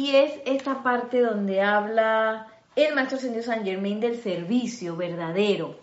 [0.00, 5.78] Y es esta parte donde habla el maestro ascendido San Germain del servicio verdadero.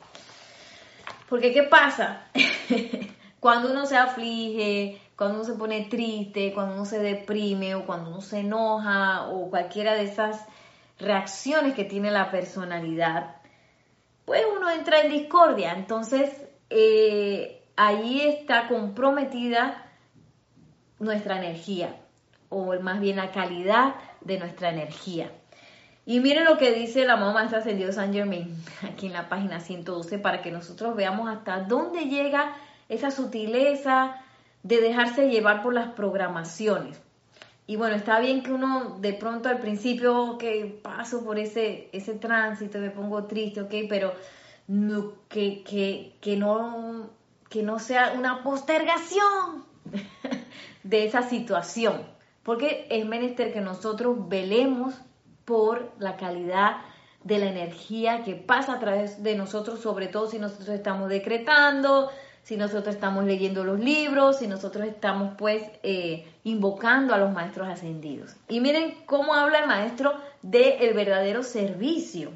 [1.29, 2.23] Porque ¿qué pasa?
[3.39, 8.09] cuando uno se aflige, cuando uno se pone triste, cuando uno se deprime o cuando
[8.09, 10.43] uno se enoja o cualquiera de esas
[10.97, 13.35] reacciones que tiene la personalidad,
[14.25, 15.73] pues uno entra en discordia.
[15.73, 16.31] Entonces,
[16.71, 19.85] eh, ahí está comprometida
[20.97, 21.95] nuestra energía
[22.49, 25.31] o más bien la calidad de nuestra energía.
[26.05, 29.59] Y miren lo que dice la mamá maestra ascendido San Germain, aquí en la página
[29.59, 32.55] 112, para que nosotros veamos hasta dónde llega
[32.87, 34.15] esa sutileza
[34.63, 37.01] de dejarse llevar por las programaciones.
[37.67, 42.13] y bueno, está bien que uno de pronto al principio, que paso por ese, ese
[42.13, 44.13] tránsito, me pongo triste, ok, pero
[45.29, 47.09] que, que, que, no,
[47.49, 49.65] que no sea una postergación
[50.83, 52.01] de esa situación,
[52.47, 54.95] porque es menester que nosotros velemos
[55.43, 56.77] por la calidad
[57.25, 62.09] de la energía que pasa a través de nosotros, sobre todo si nosotros estamos decretando,
[62.43, 67.67] si nosotros estamos leyendo los libros, si nosotros estamos pues eh, invocando a los maestros
[67.67, 68.37] ascendidos.
[68.47, 72.31] Y miren cómo habla el maestro del verdadero servicio.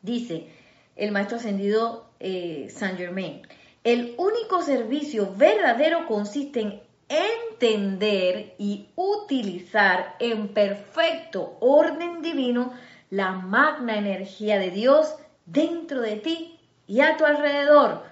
[0.00, 0.48] Dice
[0.96, 3.42] el maestro ascendido eh, Saint Germain,
[3.84, 12.72] el único servicio verdadero consiste en entender y utilizar en perfecto orden divino
[13.10, 15.14] la magna energía de Dios
[15.46, 18.02] dentro de ti y a tu alrededor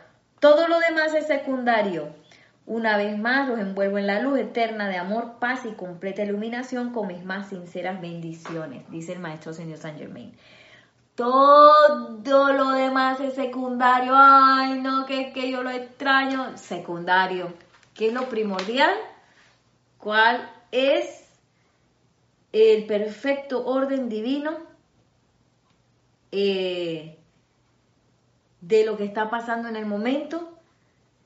[0.41, 2.11] todo lo demás es secundario.
[2.67, 6.93] Una vez más los envuelvo en la luz eterna de amor, paz y completa iluminación
[6.93, 10.37] con mis más sinceras bendiciones, dice el maestro señor Saint Germain.
[11.15, 14.13] Todo lo demás es secundario.
[14.15, 16.59] Ay, no, que, que yo lo extraño.
[16.59, 17.55] Secundario.
[17.95, 18.91] ¿Qué es lo primordial?
[20.07, 21.25] ¿Cuál es
[22.53, 24.57] el perfecto orden divino?
[26.31, 27.17] Eh,
[28.61, 30.49] de lo que está pasando en el momento,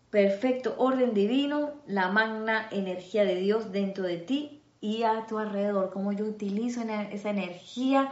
[0.09, 5.90] perfecto orden divino, la magna energía de Dios dentro de ti y a tu alrededor,
[5.93, 8.11] cómo yo utilizo esa energía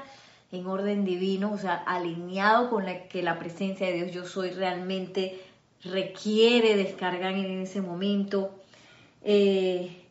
[0.52, 4.50] en orden divino, o sea, alineado con la que la presencia de Dios yo soy
[4.50, 5.40] realmente
[5.82, 8.50] requiere descargar en ese momento.
[9.22, 10.04] Eh,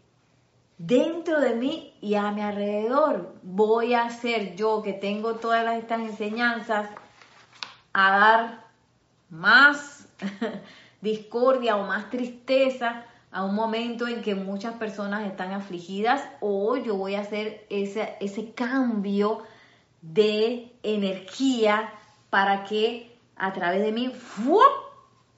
[0.77, 3.35] dentro de mí y a mi alrededor.
[3.43, 6.89] Voy a ser yo que tengo todas estas enseñanzas
[7.93, 8.65] a dar
[9.29, 10.07] más
[11.01, 16.95] discordia o más tristeza a un momento en que muchas personas están afligidas o yo
[16.95, 19.43] voy a hacer ese, ese cambio
[20.01, 21.93] de energía
[22.29, 24.11] para que a través de mí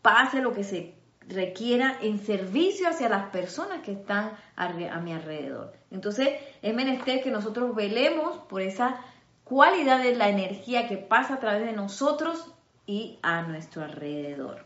[0.02, 0.99] pase lo que se
[1.30, 5.74] requiera en servicio hacia las personas que están a, mi alrededor.
[5.92, 6.30] Entonces
[6.62, 9.00] es menester que nosotros velemos por esa
[9.44, 12.52] cualidad de la energía que pasa a través de nosotros
[12.86, 14.66] y a nuestro alrededor.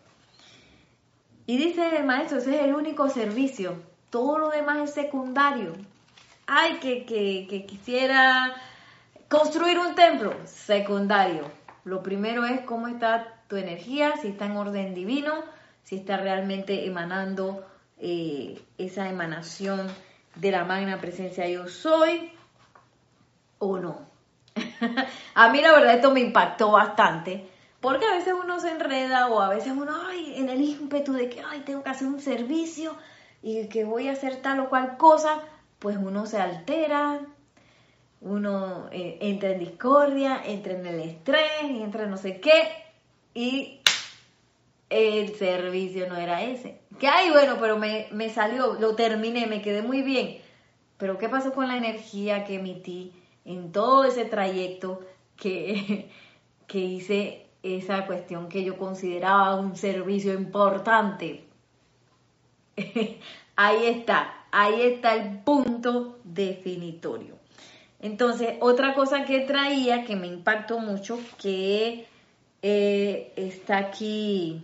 [1.46, 5.74] Y dice el maestro, ese es el único servicio, todo lo demás es secundario.
[6.48, 8.54] Ay, que, que, quisiera
[9.30, 11.50] construir un templo, secundario.
[11.84, 15.34] Lo primero es cómo está tu energía, si está en orden divino,
[15.84, 17.66] si está realmente emanando
[18.00, 19.88] eh, esa emanación
[20.36, 22.32] de la magna presencia yo soy
[23.60, 24.00] o no.
[25.36, 27.50] a mí la verdad esto me impactó bastante
[27.84, 31.30] porque a veces uno se enreda o a veces uno, ay, en el ímpetu de
[31.30, 32.96] que, ay, tengo que hacer un servicio
[33.42, 35.42] y que voy a hacer tal o cual cosa,
[35.80, 37.20] pues uno se altera,
[38.22, 42.70] uno eh, entra en discordia, entra en el estrés, entra en no sé qué,
[43.34, 43.82] y
[44.94, 46.80] el servicio no era ese.
[47.00, 50.38] Que, ay, bueno, pero me, me salió, lo terminé, me quedé muy bien.
[50.98, 53.12] Pero ¿qué pasó con la energía que emití
[53.46, 55.02] en todo ese trayecto
[55.36, 56.10] que,
[56.68, 61.46] que hice esa cuestión que yo consideraba un servicio importante.
[63.56, 67.36] ahí está, ahí está el punto definitorio.
[68.02, 72.06] Entonces, otra cosa que traía que me impactó mucho, que
[72.62, 74.62] eh, está aquí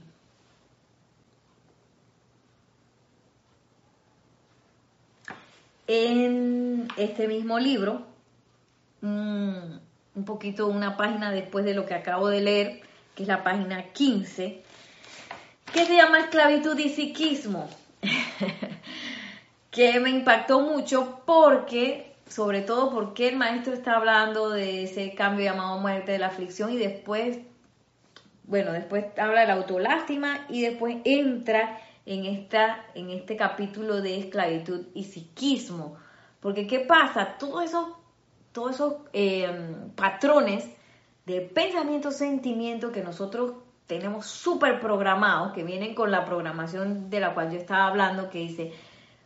[5.91, 8.05] en este mismo libro,
[9.01, 9.81] un
[10.23, 12.81] poquito una página después de lo que acabo de leer,
[13.15, 14.61] que es la página 15,
[15.73, 17.67] que se llama Esclavitud y Psiquismo,
[19.71, 25.45] que me impactó mucho porque, sobre todo porque el maestro está hablando de ese cambio
[25.45, 27.39] llamado muerte de la aflicción y después,
[28.43, 34.17] bueno, después habla de la autolástima y después entra en, esta, en este capítulo de
[34.17, 35.97] esclavitud y psiquismo.
[36.39, 37.37] Porque ¿qué pasa?
[37.37, 37.87] Todos esos,
[38.51, 40.67] todos esos eh, patrones
[41.27, 43.53] de pensamiento, sentimiento que nosotros
[43.85, 48.39] tenemos súper programados, que vienen con la programación de la cual yo estaba hablando, que
[48.39, 48.73] dice,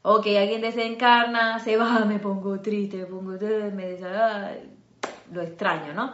[0.02, 3.98] ok, alguien desencarna, se va, me pongo triste, me pongo, me
[5.32, 6.14] lo extraño, ¿no?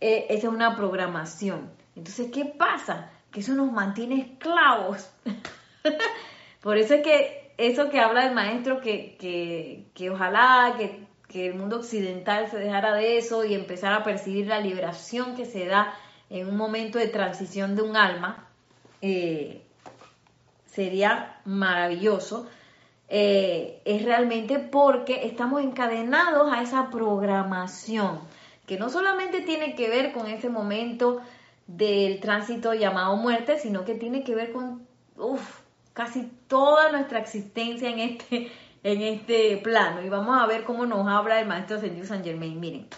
[0.00, 1.70] Eh, esa es una programación.
[1.94, 3.10] Entonces, ¿qué pasa?
[3.30, 5.10] Que eso nos mantiene esclavos.
[6.62, 11.46] Por eso es que eso que habla el maestro, que, que, que ojalá que que
[11.46, 15.64] el mundo occidental se dejara de eso y empezara a percibir la liberación que se
[15.66, 15.94] da
[16.28, 18.48] en un momento de transición de un alma,
[19.00, 19.62] eh,
[20.66, 22.48] sería maravilloso.
[23.12, 28.20] eh, es realmente porque estamos encadenados a esa programación,
[28.66, 31.20] que no solamente tiene que ver con ese momento
[31.66, 34.86] del tránsito llamado muerte, sino que tiene que ver con
[35.92, 40.02] casi toda nuestra existencia en este, en este plano.
[40.02, 42.58] Y vamos a ver cómo nos habla el maestro Señor San Germain.
[42.58, 42.88] Miren,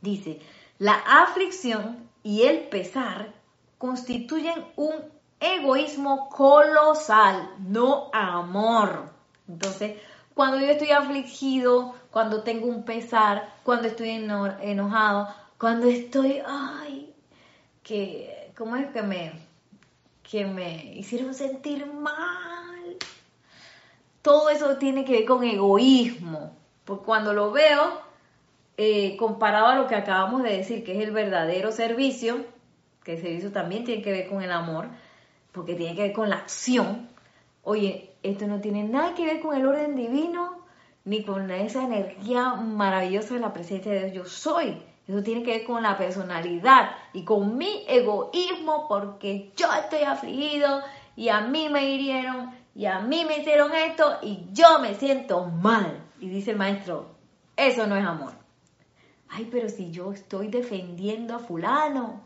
[0.00, 0.40] dice,
[0.78, 3.32] la aflicción y el pesar
[3.78, 4.94] constituyen un
[5.40, 9.10] egoísmo colosal, no amor.
[9.48, 9.96] Entonces,
[10.34, 15.28] cuando yo estoy afligido, cuando tengo un pesar, cuando estoy enojado,
[15.58, 17.12] cuando estoy, ay,
[17.82, 19.32] que, ¿cómo es que me,
[20.30, 22.96] que me hicieron sentir mal?
[24.22, 26.54] Todo eso tiene que ver con egoísmo,
[26.84, 28.02] porque cuando lo veo,
[28.76, 32.44] eh, comparado a lo que acabamos de decir, que es el verdadero servicio,
[33.04, 34.88] que el servicio también tiene que ver con el amor,
[35.52, 37.08] porque tiene que ver con la acción.
[37.62, 40.58] Oye, esto no tiene nada que ver con el orden divino,
[41.04, 44.14] ni con esa energía maravillosa de la presencia de Dios.
[44.14, 44.82] Yo soy.
[45.08, 50.82] Eso tiene que ver con la personalidad y con mi egoísmo, porque yo estoy afligido
[51.16, 55.46] y a mí me hirieron y a mí me hicieron esto y yo me siento
[55.46, 56.04] mal.
[56.20, 57.06] Y dice el maestro,
[57.56, 58.34] eso no es amor.
[59.28, 62.20] Ay, pero si yo estoy defendiendo a fulano.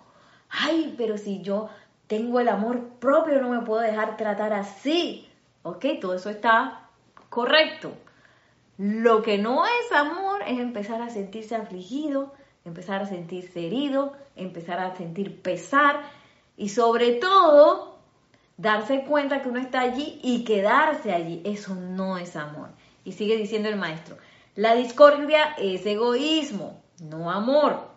[0.50, 1.70] Ay, pero si yo
[2.06, 5.28] tengo el amor propio, no me puedo dejar tratar así.
[5.62, 5.86] ¿Ok?
[6.00, 6.88] Todo eso está
[7.28, 7.92] correcto.
[8.76, 14.78] Lo que no es amor es empezar a sentirse afligido, empezar a sentirse herido, empezar
[14.78, 16.00] a sentir pesar
[16.56, 17.98] y sobre todo
[18.56, 21.42] darse cuenta que uno está allí y quedarse allí.
[21.44, 22.68] Eso no es amor.
[23.04, 24.16] Y sigue diciendo el maestro,
[24.54, 27.88] la discordia es egoísmo, no amor.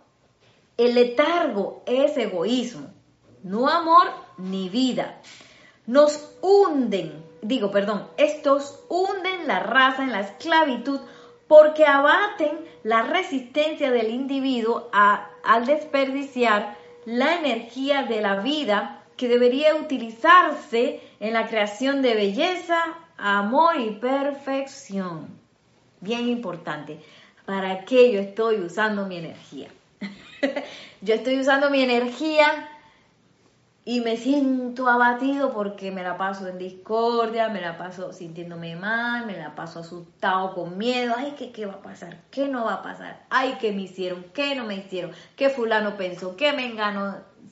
[0.77, 2.95] El letargo es egoísmo
[3.45, 4.07] no amor
[4.37, 5.21] ni vida.
[5.85, 10.99] Nos hunden, digo, perdón, estos hunden la raza en la esclavitud
[11.47, 19.75] porque abaten la resistencia del individuo al desperdiciar la energía de la vida que debería
[19.75, 22.77] utilizarse en la creación de belleza,
[23.17, 25.27] amor y perfección.
[26.01, 26.99] Bien importante.
[27.45, 29.69] ¿Para qué yo estoy usando mi energía?
[31.01, 32.74] yo estoy usando mi energía
[33.87, 39.27] y me siento abatido porque me la paso en discordia, me la paso sintiéndome mal,
[39.27, 42.17] me la paso asustado, con miedo, ay, ¿qué, qué va a pasar?
[42.31, 43.23] ¿Qué no va a pasar?
[43.29, 44.25] Ay, ¿qué me hicieron?
[44.33, 45.11] ¿Qué no me hicieron?
[45.35, 46.35] ¿Qué fulano pensó?
[46.35, 46.75] ¿Qué me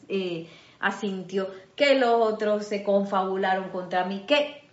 [0.09, 1.51] eh, asintió?
[1.75, 4.23] ¿Qué los otros se confabularon contra mí?
[4.27, 4.67] ¿Qué?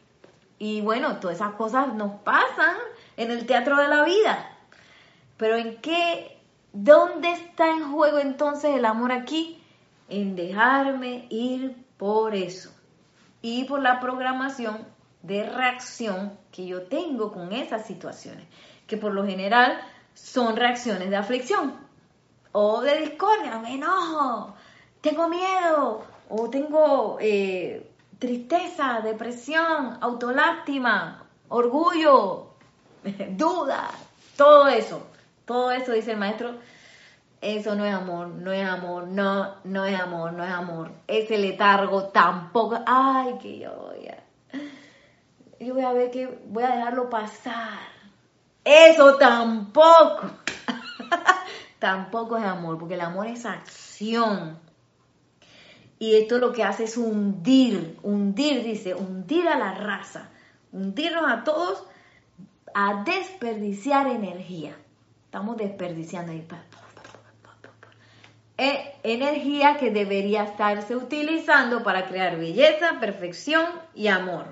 [0.59, 2.77] Y bueno, todas esas cosas nos pasan
[3.19, 4.57] en el teatro de la vida.
[5.37, 6.39] Pero ¿en qué?
[6.73, 9.60] ¿Dónde está en juego entonces el amor aquí?
[10.11, 12.71] En dejarme ir por eso
[13.43, 14.87] y por la programación
[15.23, 18.47] de reacción que yo tengo con esas situaciones,
[18.87, 19.81] que por lo general
[20.15, 21.75] son reacciones de aflicción
[22.53, 24.55] o de discordia, me enojo,
[25.01, 32.51] tengo miedo o tengo eh, tristeza, depresión, autolástima, orgullo,
[33.31, 33.91] duda,
[34.37, 35.07] todo eso,
[35.45, 36.55] todo eso dice el maestro
[37.41, 40.93] eso no es amor, no es amor, no, no es amor, no es amor.
[41.07, 42.79] Ese letargo tampoco.
[42.87, 43.93] Ay, que yo.
[45.59, 47.79] Yo voy a ver que voy a dejarlo pasar.
[48.63, 50.31] Eso tampoco.
[51.79, 54.59] tampoco es amor, porque el amor es acción.
[55.99, 60.31] Y esto lo que hace es hundir, hundir, dice, hundir a la raza,
[60.73, 61.85] hundirnos a todos
[62.75, 64.77] a desperdiciar energía.
[65.25, 66.41] Estamos desperdiciando ahí
[69.03, 74.47] energía que debería estarse utilizando para crear belleza, perfección y amor.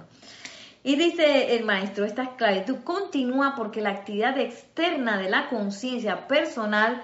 [0.83, 7.03] Y dice el maestro, esta esclavitud continúa porque la actividad externa de la conciencia personal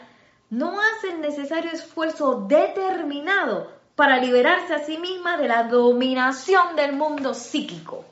[0.48, 6.94] no hace el necesario esfuerzo determinado para liberarse a sí misma de la dominación del
[6.94, 8.04] mundo psíquico.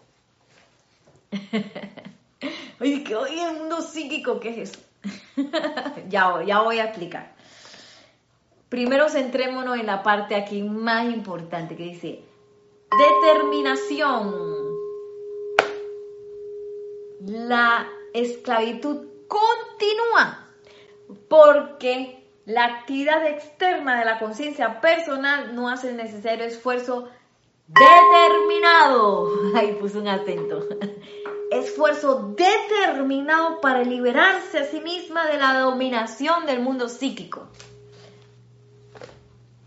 [2.80, 4.40] Oye, ¿qué el mundo psíquico?
[4.40, 4.80] ¿Qué es eso?
[6.08, 7.31] ya, ya voy a explicar.
[8.72, 12.24] Primero centrémonos en la parte aquí más importante que dice
[12.90, 14.34] determinación.
[17.20, 20.48] La esclavitud continúa
[21.28, 27.10] porque la actividad externa de la conciencia personal no hace el necesario esfuerzo
[27.66, 29.28] determinado.
[29.54, 30.66] Ahí puse un acento.
[31.50, 37.48] Esfuerzo determinado para liberarse a sí misma de la dominación del mundo psíquico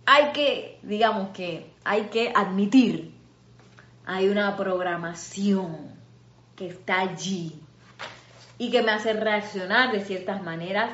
[0.05, 3.13] hay que, digamos que hay que admitir,
[4.05, 5.93] hay una programación
[6.55, 7.59] que está allí
[8.57, 10.91] y que me hace reaccionar de ciertas maneras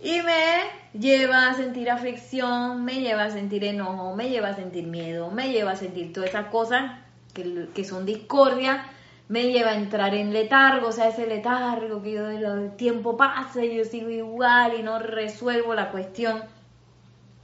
[0.00, 0.62] y me
[0.98, 5.50] lleva a sentir aflicción, me lleva a sentir enojo, me lleva a sentir miedo, me
[5.50, 7.00] lleva a sentir todas esas cosas
[7.34, 8.86] que, que son discordia,
[9.28, 13.64] me lleva a entrar en letargo, o sea, ese letargo que yo el tiempo pasa
[13.64, 16.44] y yo sigo igual y no resuelvo la cuestión.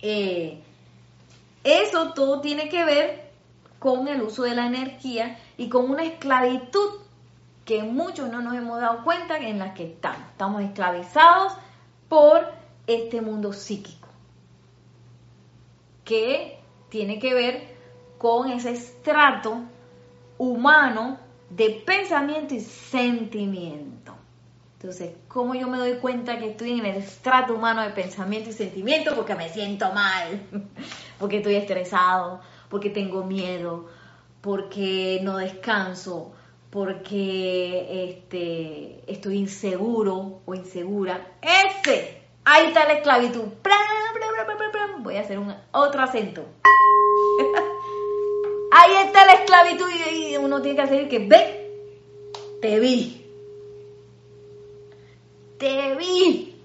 [0.01, 0.63] Eh,
[1.65, 3.33] eso todo tiene que ver
[3.79, 7.01] con el uso de la energía y con una esclavitud
[7.65, 10.29] que muchos no nos hemos dado cuenta en la que estamos.
[10.31, 11.55] Estamos esclavizados
[12.09, 12.53] por
[12.87, 14.09] este mundo psíquico,
[16.05, 16.59] que
[16.89, 17.77] tiene que ver
[18.19, 19.63] con ese estrato
[20.39, 21.19] humano
[21.51, 24.15] de pensamiento y sentimiento.
[24.83, 28.53] Entonces, ¿cómo yo me doy cuenta que estoy en el estrato humano de pensamiento y
[28.53, 29.15] sentimiento?
[29.15, 30.43] Porque me siento mal,
[31.21, 33.87] porque estoy estresado, porque tengo miedo,
[34.41, 36.33] porque no descanso,
[36.71, 41.29] porque este, estoy inseguro o insegura.
[41.41, 43.45] Ese, ahí está la esclavitud.
[44.99, 46.43] Voy a hacer un otro acento.
[48.73, 51.71] ahí está la esclavitud y uno tiene que hacer que ve,
[52.61, 53.22] te vi
[55.63, 56.61] te vi,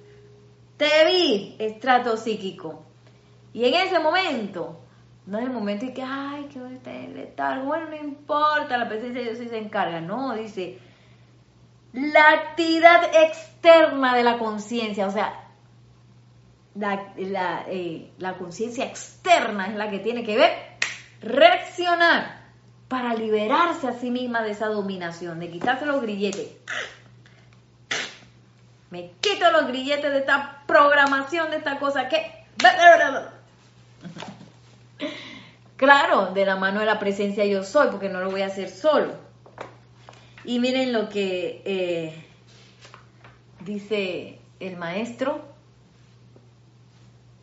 [0.76, 2.84] te vi, estrato psíquico.
[3.54, 4.80] Y en ese momento,
[5.28, 8.90] no es el momento y que, ay, que voy a estar bueno, no importa, la
[8.90, 10.80] presencia de Dios sí se encarga, no, dice,
[11.94, 15.44] la actividad externa de la conciencia, o sea,
[16.74, 20.52] la, la, eh, la conciencia externa es la que tiene que ver,
[21.22, 22.48] reaccionar
[22.88, 26.48] para liberarse a sí misma de esa dominación, de quitarse los grilletes.
[28.90, 32.46] Me quito los grilletes de esta programación, de esta cosa que...
[35.78, 38.68] Claro, de la mano de la presencia yo soy, porque no lo voy a hacer
[38.70, 39.14] solo.
[40.44, 42.26] Y miren lo que eh,
[43.60, 45.46] dice el maestro,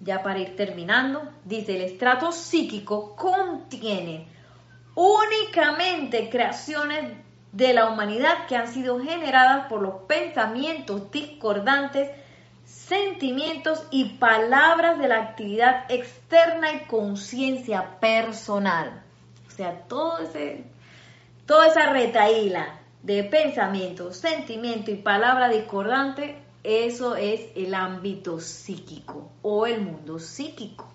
[0.00, 4.26] ya para ir terminando, dice, el estrato psíquico contiene
[4.96, 7.23] únicamente creaciones
[7.54, 12.10] de la humanidad que han sido generadas por los pensamientos discordantes,
[12.64, 19.04] sentimientos y palabras de la actividad externa y conciencia personal.
[19.46, 20.64] O sea, todo ese,
[21.46, 29.66] toda esa retaíla de pensamiento, sentimiento y palabra discordante, eso es el ámbito psíquico o
[29.66, 30.88] el mundo psíquico.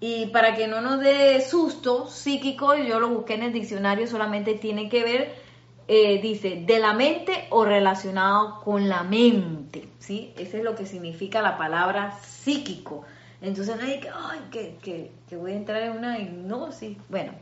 [0.00, 4.54] Y para que no nos dé susto psíquico, yo lo busqué en el diccionario, solamente
[4.54, 5.47] tiene que ver
[5.90, 10.34] eh, dice, de la mente o relacionado con la mente, ¿sí?
[10.36, 13.04] Ese es lo que significa la palabra psíquico.
[13.40, 16.98] Entonces hay que, ay, que, que, voy a entrar en una hipnosis.
[17.08, 17.32] Bueno,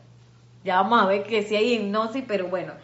[0.63, 2.75] ya vamos a ver que sí hay hipnosis, pero bueno,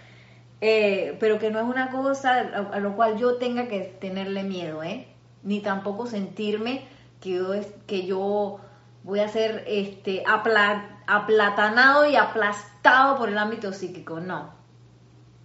[0.60, 4.82] eh, pero que no es una cosa a, lo cual yo tenga que tenerle miedo,
[4.82, 5.06] ¿eh?
[5.44, 6.82] Ni tampoco sentirme
[7.20, 7.52] que yo,
[7.86, 8.58] que yo
[9.04, 14.61] voy a ser este, aplatanado y aplastado por el ámbito psíquico, no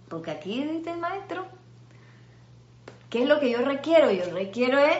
[0.08, 1.46] porque aquí dice el maestro,
[3.10, 4.10] ¿qué es lo que yo requiero?
[4.10, 4.96] Yo requiero es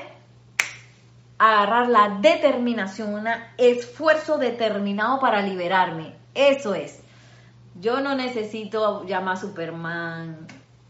[1.39, 6.15] agarrar la determinación, un esfuerzo determinado para liberarme.
[6.35, 7.01] Eso es.
[7.81, 10.47] Yo no necesito llamar a Superman,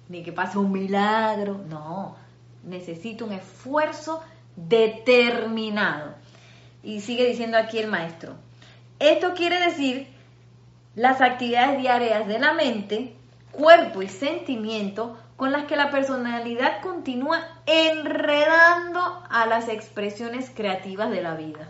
[0.08, 1.60] ni que pase un milagro.
[1.68, 2.16] No,
[2.64, 4.22] necesito un esfuerzo
[4.56, 6.14] determinado.
[6.82, 8.34] Y sigue diciendo aquí el maestro.
[8.98, 10.08] Esto quiere decir
[10.94, 13.17] las actividades diarias de la mente
[13.58, 21.22] cuerpo y sentimiento con las que la personalidad continúa enredando a las expresiones creativas de
[21.22, 21.68] la vida.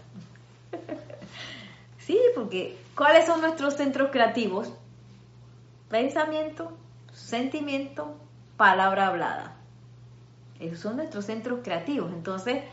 [1.99, 4.70] sí, porque ¿cuáles son nuestros centros creativos?
[5.89, 6.76] Pensamiento,
[7.14, 8.14] sentimiento,
[8.59, 9.57] palabra hablada.
[10.61, 12.12] Esos son nuestros centros creativos.
[12.12, 12.64] Entonces,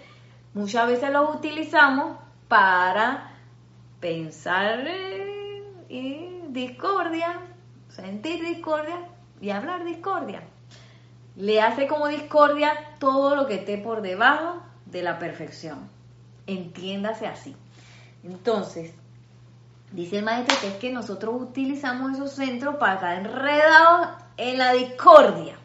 [0.54, 2.18] muchas veces los utilizamos
[2.50, 3.32] para
[4.02, 4.86] pensar
[5.90, 7.40] en discordia,
[7.96, 8.98] sentir discordia
[9.40, 10.42] y hablar discordia.
[11.38, 15.90] Le hace como discordia todo lo que esté por debajo de la perfección.
[16.46, 17.56] Entiéndase así.
[18.24, 18.94] Entonces,
[19.92, 24.74] dice el maestro que es que nosotros utilizamos esos centros para estar enredados en la
[24.74, 25.56] discordia.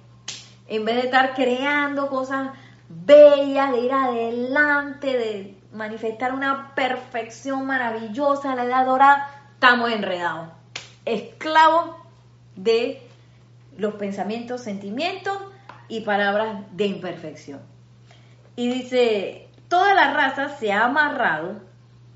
[0.68, 2.50] En vez de estar creando cosas
[2.88, 10.48] bellas, de ir adelante, de manifestar una perfección maravillosa, la edad dorada, estamos enredados.
[11.04, 11.99] Esclavos
[12.62, 13.02] de
[13.76, 15.38] los pensamientos, sentimientos
[15.88, 17.60] y palabras de imperfección.
[18.56, 21.62] Y dice, toda la raza se ha amarrado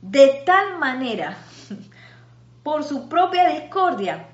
[0.02, 1.38] de tal manera
[2.62, 4.28] por su propia discordia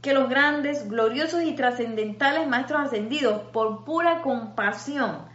[0.00, 5.26] que los grandes, gloriosos y trascendentales maestros ascendidos, por pura compasión,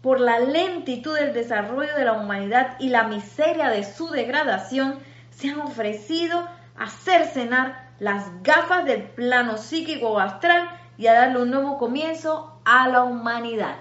[0.00, 5.00] por la lentitud del desarrollo de la humanidad y la miseria de su degradación,
[5.30, 6.46] se han ofrecido
[6.76, 12.60] a cercenar las gafas del plano psíquico o astral y a darle un nuevo comienzo
[12.66, 13.76] a la humanidad.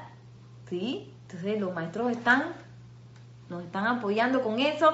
[0.70, 1.14] ¿Sí?
[1.24, 2.46] Entonces los maestros están,
[3.50, 4.94] nos están apoyando con eso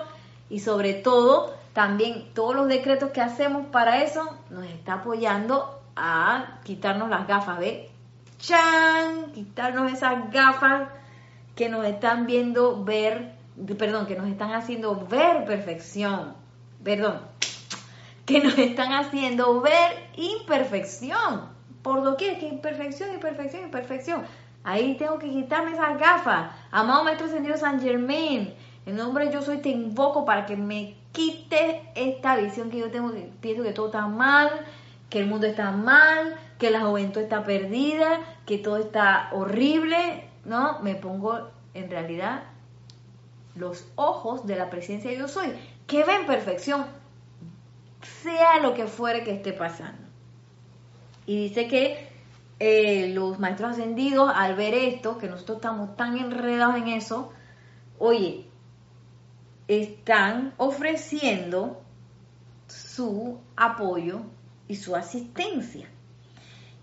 [0.49, 6.59] y sobre todo también todos los decretos que hacemos para eso nos está apoyando a
[6.63, 7.91] quitarnos las gafas, ¿ve?
[8.39, 9.32] ¡Chan!
[9.36, 10.89] Quitarnos esas gafas
[11.55, 13.36] que nos están viendo ver,
[13.77, 16.34] perdón, que nos están haciendo ver perfección,
[16.84, 17.19] perdón,
[18.30, 21.49] que nos están haciendo ver imperfección.
[21.82, 24.21] Por doquier, que imperfección, imperfección, imperfección.
[24.63, 26.51] Ahí tengo que quitarme esas gafas.
[26.69, 28.53] Amado Maestro Ascendido San Germain,
[28.86, 33.11] en nombre yo soy te invoco para que me quite esta visión que yo tengo,
[33.11, 34.51] que pienso que todo está mal,
[35.09, 40.80] que el mundo está mal, que la juventud está perdida, que todo está horrible, ¿no?
[40.82, 42.43] Me pongo en realidad
[43.55, 45.51] los ojos de la presencia de yo soy,
[45.88, 46.86] que ven perfección,
[48.24, 50.07] sea lo que fuere que esté pasando.
[51.26, 52.10] Y dice que
[52.60, 57.32] eh, los maestros ascendidos, al ver esto, que nosotros estamos tan enredados en eso,
[57.97, 58.49] oye,
[59.68, 61.82] están ofreciendo
[62.68, 64.22] su apoyo
[64.68, 65.88] y su asistencia.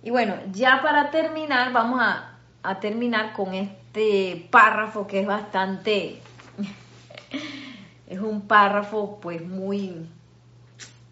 [0.02, 2.32] Y bueno, ya para terminar, vamos a,
[2.80, 6.20] terminar con este párrafo que es bastante,
[8.08, 10.08] es un párrafo pues muy,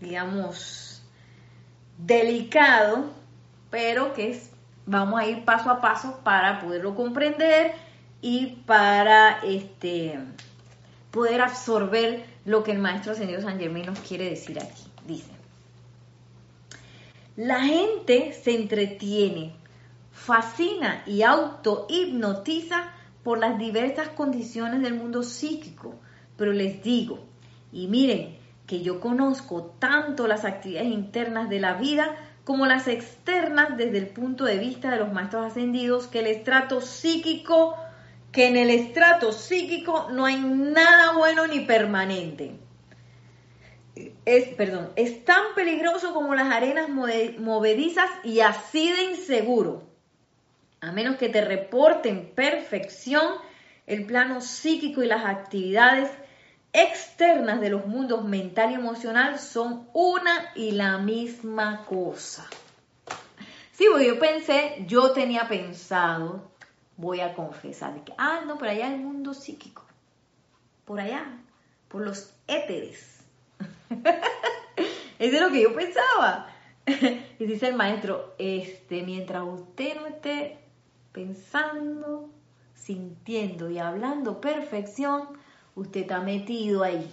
[0.05, 1.03] digamos,
[1.99, 3.11] delicado,
[3.71, 4.51] pero que es,
[4.87, 7.73] vamos a ir paso a paso para poderlo comprender
[8.21, 10.19] y para este
[11.11, 14.83] poder absorber lo que el maestro ascendido San Germán nos quiere decir aquí.
[15.07, 15.31] Dice,
[17.37, 19.55] la gente se entretiene,
[20.13, 22.91] fascina y auto-hipnotiza
[23.23, 25.95] por las diversas condiciones del mundo psíquico,
[26.37, 27.21] pero les digo,
[27.73, 28.37] y miren,
[28.67, 34.09] que yo conozco tanto las actividades internas de la vida como las externas desde el
[34.09, 37.77] punto de vista de los maestros ascendidos, que el estrato psíquico
[38.35, 42.59] que en el estrato psíquico no hay nada bueno ni permanente.
[44.25, 49.85] Es, perdón, es tan peligroso como las arenas movedizas y así de inseguro.
[50.81, 53.25] A menos que te reporten perfección,
[53.87, 56.11] el plano psíquico y las actividades
[56.75, 62.47] externas de los mundos mental y emocional son una y la misma cosa.
[63.72, 66.53] Sí, porque yo pensé, yo tenía pensado
[66.97, 69.85] voy a confesar que, ah, no, por allá el mundo psíquico,
[70.85, 71.39] por allá,
[71.89, 73.20] por los éteres.
[75.18, 76.49] Eso es lo que yo pensaba.
[76.87, 80.59] y dice el maestro, este, mientras usted no esté
[81.12, 82.29] pensando,
[82.75, 85.29] sintiendo y hablando perfección,
[85.75, 87.11] usted está metido ahí.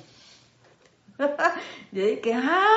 [1.92, 2.68] yo dije, ah,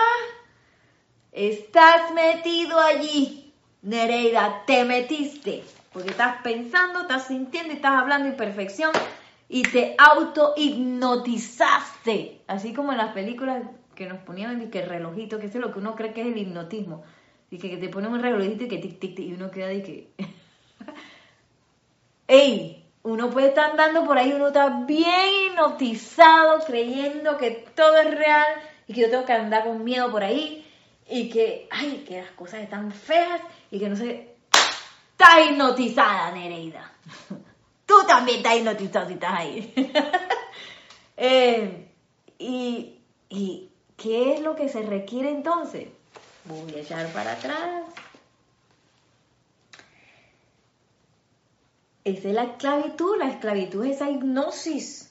[1.33, 5.65] estás metido allí, Nereida, te metiste.
[5.93, 8.91] Porque estás pensando, estás sintiendo y estás hablando en perfección
[9.49, 12.41] y te auto-hipnotizaste.
[12.49, 13.63] Así como en las películas
[13.95, 17.05] que nos ponían el relojito, que es lo que uno cree que es el hipnotismo.
[17.51, 19.83] Y que, te ponen un relojito y que tic, tic, tic, y uno queda de
[19.83, 20.11] que...
[22.27, 22.84] ¡Ey!
[23.05, 28.47] Uno puede estar andando por ahí, uno está bien hipnotizado, creyendo que todo es real
[28.89, 30.67] y que yo tengo que andar con miedo por ahí
[31.09, 33.41] y que, ay, que las cosas están feas
[33.71, 34.35] y que no sé,
[35.15, 36.93] Estás hipnotizada, Nereida.
[37.87, 39.75] Tú también estás hipnotizada si estás ahí.
[41.17, 41.89] Eh,
[42.41, 42.99] y,
[43.29, 45.87] ¿Y qué es lo que se requiere entonces?
[46.45, 47.85] Voy a echar para atrás.
[52.05, 53.17] Esa es la esclavitud.
[53.19, 55.11] La esclavitud es esa hipnosis.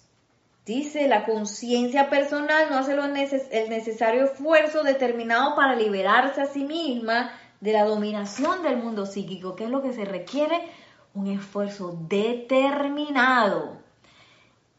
[0.66, 7.32] Dice, la conciencia personal no hace el necesario esfuerzo determinado para liberarse a sí misma
[7.60, 10.70] de la dominación del mundo psíquico, que es lo que se requiere,
[11.14, 13.78] un esfuerzo determinado.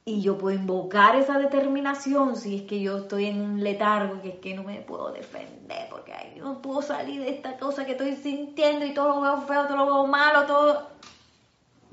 [0.07, 4.31] Y yo puedo invocar esa determinación si es que yo estoy en un letargo, que
[4.31, 8.17] es que no me puedo defender, porque no puedo salir de esta cosa que estoy
[8.17, 10.89] sintiendo y todo lo veo feo, todo lo veo malo, todo...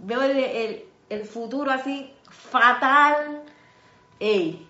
[0.01, 3.43] Veo el, el futuro así fatal.
[4.19, 4.67] ¡Ey!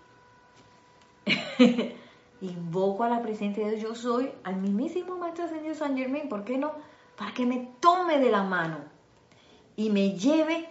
[2.41, 6.43] invoco a la presencia de Dios, yo soy, al mismísimo Maestro Ascendido San Germain, ¿por
[6.43, 6.73] qué no?
[7.15, 8.79] Para que me tome de la mano
[9.75, 10.67] y me lleve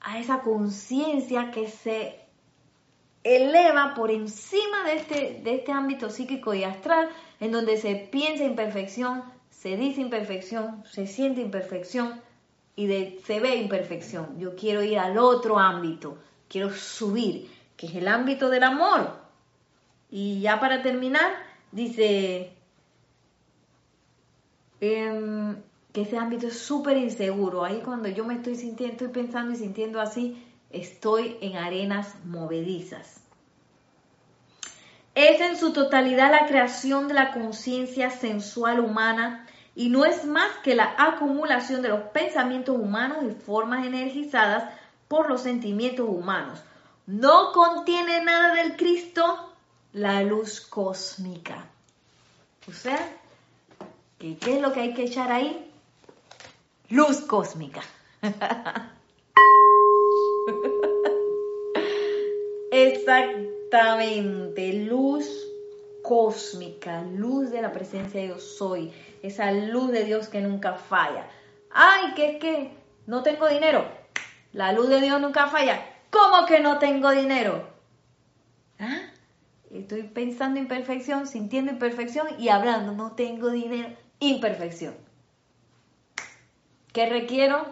[0.00, 2.20] a esa conciencia que se
[3.22, 7.08] eleva por encima de este, de este ámbito psíquico y astral,
[7.40, 12.20] en donde se piensa en perfección, se dice imperfección, se siente imperfección
[12.76, 14.38] y de, se ve imperfección.
[14.38, 16.18] Yo quiero ir al otro ámbito,
[16.48, 19.12] quiero subir, que es el ámbito del amor.
[20.10, 21.32] Y ya para terminar,
[21.72, 22.52] dice
[24.80, 25.56] em,
[25.92, 27.64] que ese ámbito es súper inseguro.
[27.64, 33.20] Ahí cuando yo me estoy sintiendo, estoy pensando y sintiendo así, estoy en arenas movedizas.
[35.14, 39.46] Es en su totalidad la creación de la conciencia sensual humana
[39.76, 44.72] y no es más que la acumulación de los pensamientos humanos y formas energizadas
[45.08, 46.62] por los sentimientos humanos.
[47.06, 49.52] No contiene nada del Cristo
[49.92, 51.66] la luz cósmica.
[52.68, 52.98] O sea,
[54.18, 55.70] ¿qué, es lo que hay que echar ahí?
[56.88, 57.82] Luz cósmica.
[62.70, 65.28] Exactamente, luz
[66.04, 68.92] cósmica, luz de la presencia de Dios soy,
[69.22, 71.26] esa luz de Dios que nunca falla.
[71.72, 72.76] Ay, que es que
[73.06, 73.88] no tengo dinero.
[74.52, 75.82] La luz de Dios nunca falla.
[76.10, 77.66] ¿Cómo que no tengo dinero?
[78.78, 79.00] ¿Ah?
[79.72, 83.88] Estoy pensando imperfección, sintiendo imperfección y hablando, no tengo dinero,
[84.20, 84.94] imperfección.
[86.92, 87.66] ¿Qué requiero?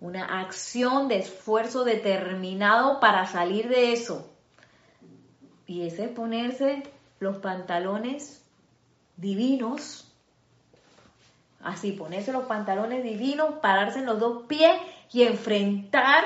[0.00, 4.34] Una acción de esfuerzo determinado para salir de eso.
[5.66, 6.82] Y ese es ponerse
[7.24, 8.44] los pantalones
[9.16, 10.08] divinos.
[11.60, 14.78] Así, ponerse los pantalones divinos, pararse en los dos pies
[15.12, 16.22] y enfrentar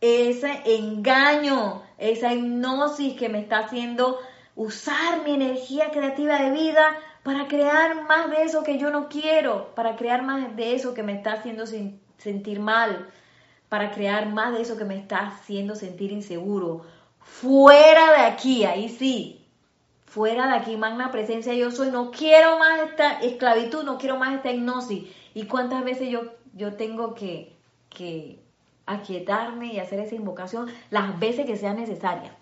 [0.00, 4.18] ese engaño, esa hipnosis que me está haciendo
[4.54, 9.74] usar mi energía creativa de vida para crear más de eso que yo no quiero,
[9.74, 11.64] para crear más de eso que me está haciendo
[12.18, 13.08] sentir mal,
[13.70, 16.84] para crear más de eso que me está haciendo sentir inseguro.
[17.20, 19.45] Fuera de aquí, ahí sí,
[20.16, 24.34] fuera de aquí, magna presencia yo soy, no quiero más esta esclavitud, no quiero más
[24.34, 25.04] esta hipnosis.
[25.34, 26.22] ¿Y cuántas veces yo,
[26.54, 27.54] yo tengo que,
[27.90, 28.40] que
[28.86, 30.72] aquietarme y hacer esa invocación?
[30.88, 32.34] Las veces que sea necesaria,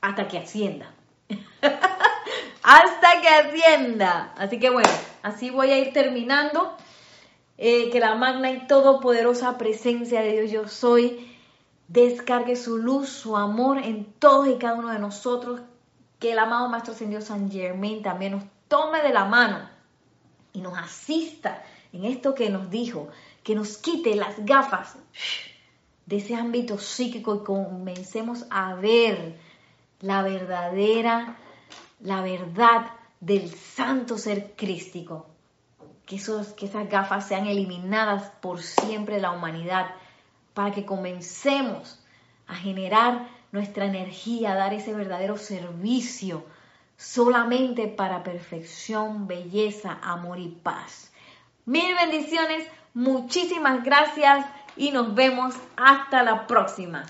[0.00, 0.90] hasta que ascienda.
[2.62, 4.32] hasta que ascienda.
[4.38, 4.88] Así que bueno,
[5.22, 6.78] así voy a ir terminando.
[7.58, 11.36] Eh, que la magna y todopoderosa presencia de Dios yo soy
[11.88, 15.60] descargue su luz, su amor en todos y cada uno de nosotros,
[16.18, 19.68] que el amado Maestro Ascendido San Germain también nos tome de la mano
[20.52, 21.62] y nos asista
[21.92, 23.08] en esto que nos dijo,
[23.42, 24.96] que nos quite las gafas
[26.06, 29.38] de ese ámbito psíquico y comencemos a ver
[30.00, 31.36] la verdadera,
[32.00, 32.86] la verdad
[33.20, 35.26] del santo ser crístico.
[36.04, 39.90] Que, esos, que esas gafas sean eliminadas por siempre de la humanidad,
[40.54, 41.98] para que comencemos
[42.46, 46.44] a generar nuestra energía, dar ese verdadero servicio
[46.98, 51.10] solamente para perfección, belleza, amor y paz.
[51.64, 54.44] Mil bendiciones, muchísimas gracias
[54.76, 57.06] y nos vemos hasta la próxima.